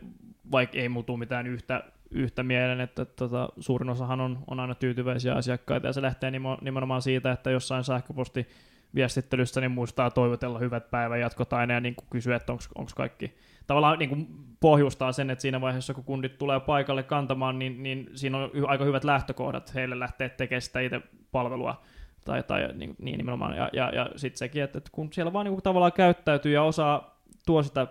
vaikka 0.51 0.77
ei 0.77 0.89
muutu 0.89 1.17
mitään 1.17 1.47
yhtä, 1.47 1.83
yhtä 2.11 2.43
mielen, 2.43 2.81
että, 2.81 3.01
että 3.01 3.15
tota, 3.15 3.49
suurin 3.59 3.89
osahan 3.89 4.21
on, 4.21 4.43
on 4.47 4.59
aina 4.59 4.75
tyytyväisiä 4.75 5.33
asiakkaita, 5.33 5.87
ja 5.87 5.93
se 5.93 6.01
lähtee 6.01 6.31
nimenomaan 6.61 7.01
siitä, 7.01 7.31
että 7.31 7.51
jossain 7.51 7.83
sähköposti 7.83 8.47
viestittelyssä 8.95 9.61
niin 9.61 9.71
muistaa 9.71 10.11
toivotella 10.11 10.59
hyvät 10.59 10.91
päivän 10.91 11.19
jatkot 11.19 11.53
aina 11.53 11.73
ja 11.73 11.79
niin 11.79 11.95
kuin 11.95 12.07
kysyä, 12.09 12.35
että 12.35 12.53
onko 12.53 12.91
kaikki 12.95 13.37
tavallaan 13.67 13.99
niin 13.99 14.09
kuin 14.09 14.27
pohjustaa 14.59 15.11
sen, 15.11 15.29
että 15.29 15.41
siinä 15.41 15.61
vaiheessa, 15.61 15.93
kun 15.93 16.03
kundit 16.03 16.37
tulee 16.37 16.59
paikalle 16.59 17.03
kantamaan, 17.03 17.59
niin, 17.59 17.83
niin 17.83 18.09
siinä 18.15 18.37
on 18.37 18.51
aika 18.67 18.83
hyvät 18.83 19.03
lähtökohdat 19.03 19.75
heille 19.75 19.99
lähteä 19.99 20.29
tekemään 20.29 20.61
sitä 20.61 20.79
itse 20.79 21.01
palvelua 21.31 21.81
tai, 22.25 22.43
tai 22.43 22.73
niin, 22.73 22.95
niin 22.99 23.17
nimenomaan. 23.17 23.57
Ja, 23.57 23.69
ja, 23.73 23.89
ja 23.95 24.09
sitten 24.15 24.37
sekin, 24.37 24.63
että, 24.63 24.77
että 24.77 24.89
kun 24.93 25.13
siellä 25.13 25.33
vaan 25.33 25.45
niin 25.45 25.53
kuin 25.53 25.63
tavallaan 25.63 25.93
käyttäytyy 25.93 26.53
ja 26.53 26.63
osaa 26.63 27.21
tuo 27.45 27.63
sitä 27.63 27.87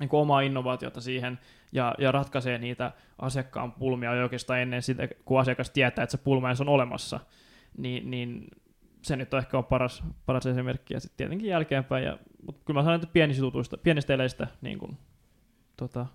niin 0.00 0.08
kuin 0.08 0.20
omaa 0.20 0.40
innovaatiota 0.40 1.00
siihen 1.00 1.38
ja, 1.72 1.94
ja 1.98 2.12
ratkaisee 2.12 2.58
niitä 2.58 2.92
asiakkaan 3.18 3.72
pulmia 3.72 4.10
oikeastaan 4.10 4.60
ennen 4.60 4.82
sitä, 4.82 5.08
kun 5.24 5.40
asiakas 5.40 5.70
tietää, 5.70 6.02
että 6.02 6.16
se 6.16 6.22
pulma 6.22 6.48
on 6.60 6.68
olemassa, 6.68 7.20
niin, 7.78 8.10
niin 8.10 8.46
se 9.04 9.16
nyt 9.16 9.34
on 9.34 9.40
ehkä 9.40 9.58
on 9.58 9.64
paras, 9.64 10.02
paras 10.26 10.46
esimerkki, 10.46 10.94
ja 10.94 11.00
sitten 11.00 11.16
tietenkin 11.16 11.48
jälkeenpäin, 11.48 12.04
ja, 12.04 12.18
mutta 12.46 12.62
kyllä 12.64 12.78
mä 12.80 12.84
sanon, 12.84 12.94
että 12.94 13.12
pienistä 13.12 13.42
jutuista, 13.42 13.76
pienistä 13.78 14.14
eleistä, 14.14 14.46
niin 14.60 14.78
kuin, 14.78 14.98
tota, 15.76 16.06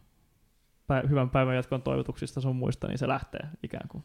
pä, 0.87 1.03
hyvän 1.09 1.29
päivän 1.29 1.55
jatkon 1.55 1.81
toivotuksista 1.81 2.41
sun 2.41 2.55
muista, 2.55 2.87
niin 2.87 2.97
se 2.97 3.07
lähtee 3.07 3.47
ikään 3.63 3.87
kuin. 3.87 4.03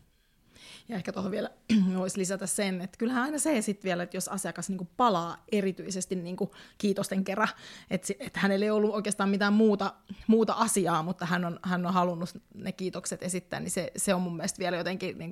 Ja 0.88 0.96
ehkä 0.96 1.12
tuohon 1.12 1.30
vielä 1.30 1.50
voisi 1.98 2.18
lisätä 2.18 2.46
sen, 2.46 2.80
että 2.80 2.98
kyllähän 2.98 3.22
aina 3.22 3.38
se 3.38 3.62
sitten 3.62 3.88
vielä, 3.88 4.02
että 4.02 4.16
jos 4.16 4.28
asiakas 4.28 4.70
niin 4.70 4.88
palaa 4.96 5.44
erityisesti 5.52 6.14
niin 6.14 6.36
kiitosten 6.78 7.24
kerran, 7.24 7.48
että, 7.90 8.12
että 8.20 8.40
hänellä 8.40 8.64
ei 8.64 8.70
ollut 8.70 8.94
oikeastaan 8.94 9.28
mitään 9.28 9.52
muuta, 9.52 9.94
muuta 10.26 10.52
asiaa, 10.52 11.02
mutta 11.02 11.26
hän 11.26 11.44
on, 11.44 11.60
hän 11.62 11.86
on 11.86 11.92
halunnut 11.92 12.42
ne 12.54 12.72
kiitokset 12.72 13.22
esittää, 13.22 13.60
niin 13.60 13.70
se, 13.70 13.92
se 13.96 14.14
on 14.14 14.22
mun 14.22 14.36
mielestä 14.36 14.58
vielä 14.58 14.76
jotenkin 14.76 15.18
niin 15.18 15.30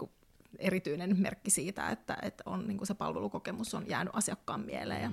erityinen 0.59 1.21
merkki 1.21 1.51
siitä, 1.51 1.88
että, 1.88 2.17
että 2.23 2.43
on, 2.47 2.69
niin 2.69 2.87
se 2.87 2.95
palvelukokemus 2.95 3.75
on 3.75 3.85
jäänyt 3.88 4.17
asiakkaan 4.17 4.61
mieleen. 4.61 5.12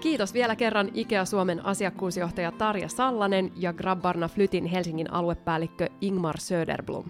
Kiitos 0.00 0.34
vielä 0.34 0.56
kerran 0.56 0.90
IKEA 0.94 1.24
Suomen 1.24 1.64
asiakkuusjohtaja 1.64 2.52
Tarja 2.52 2.88
Sallanen 2.88 3.52
ja 3.56 3.72
Grabbarna 3.72 4.28
Flytin 4.28 4.66
Helsingin 4.66 5.12
aluepäällikkö 5.12 5.88
Ingmar 6.00 6.38
Söderblom. 6.38 7.04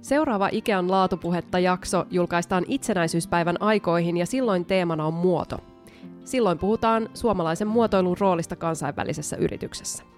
Seuraava 0.00 0.48
Ikean 0.52 0.90
laatupuhetta 0.90 1.58
jakso 1.58 2.06
julkaistaan 2.10 2.64
itsenäisyyspäivän 2.68 3.62
aikoihin 3.62 4.16
ja 4.16 4.26
silloin 4.26 4.64
teemana 4.64 5.06
on 5.06 5.14
muoto. 5.14 5.58
Silloin 6.24 6.58
puhutaan 6.58 7.08
suomalaisen 7.14 7.68
muotoilun 7.68 8.16
roolista 8.18 8.56
kansainvälisessä 8.56 9.36
yrityksessä. 9.36 10.13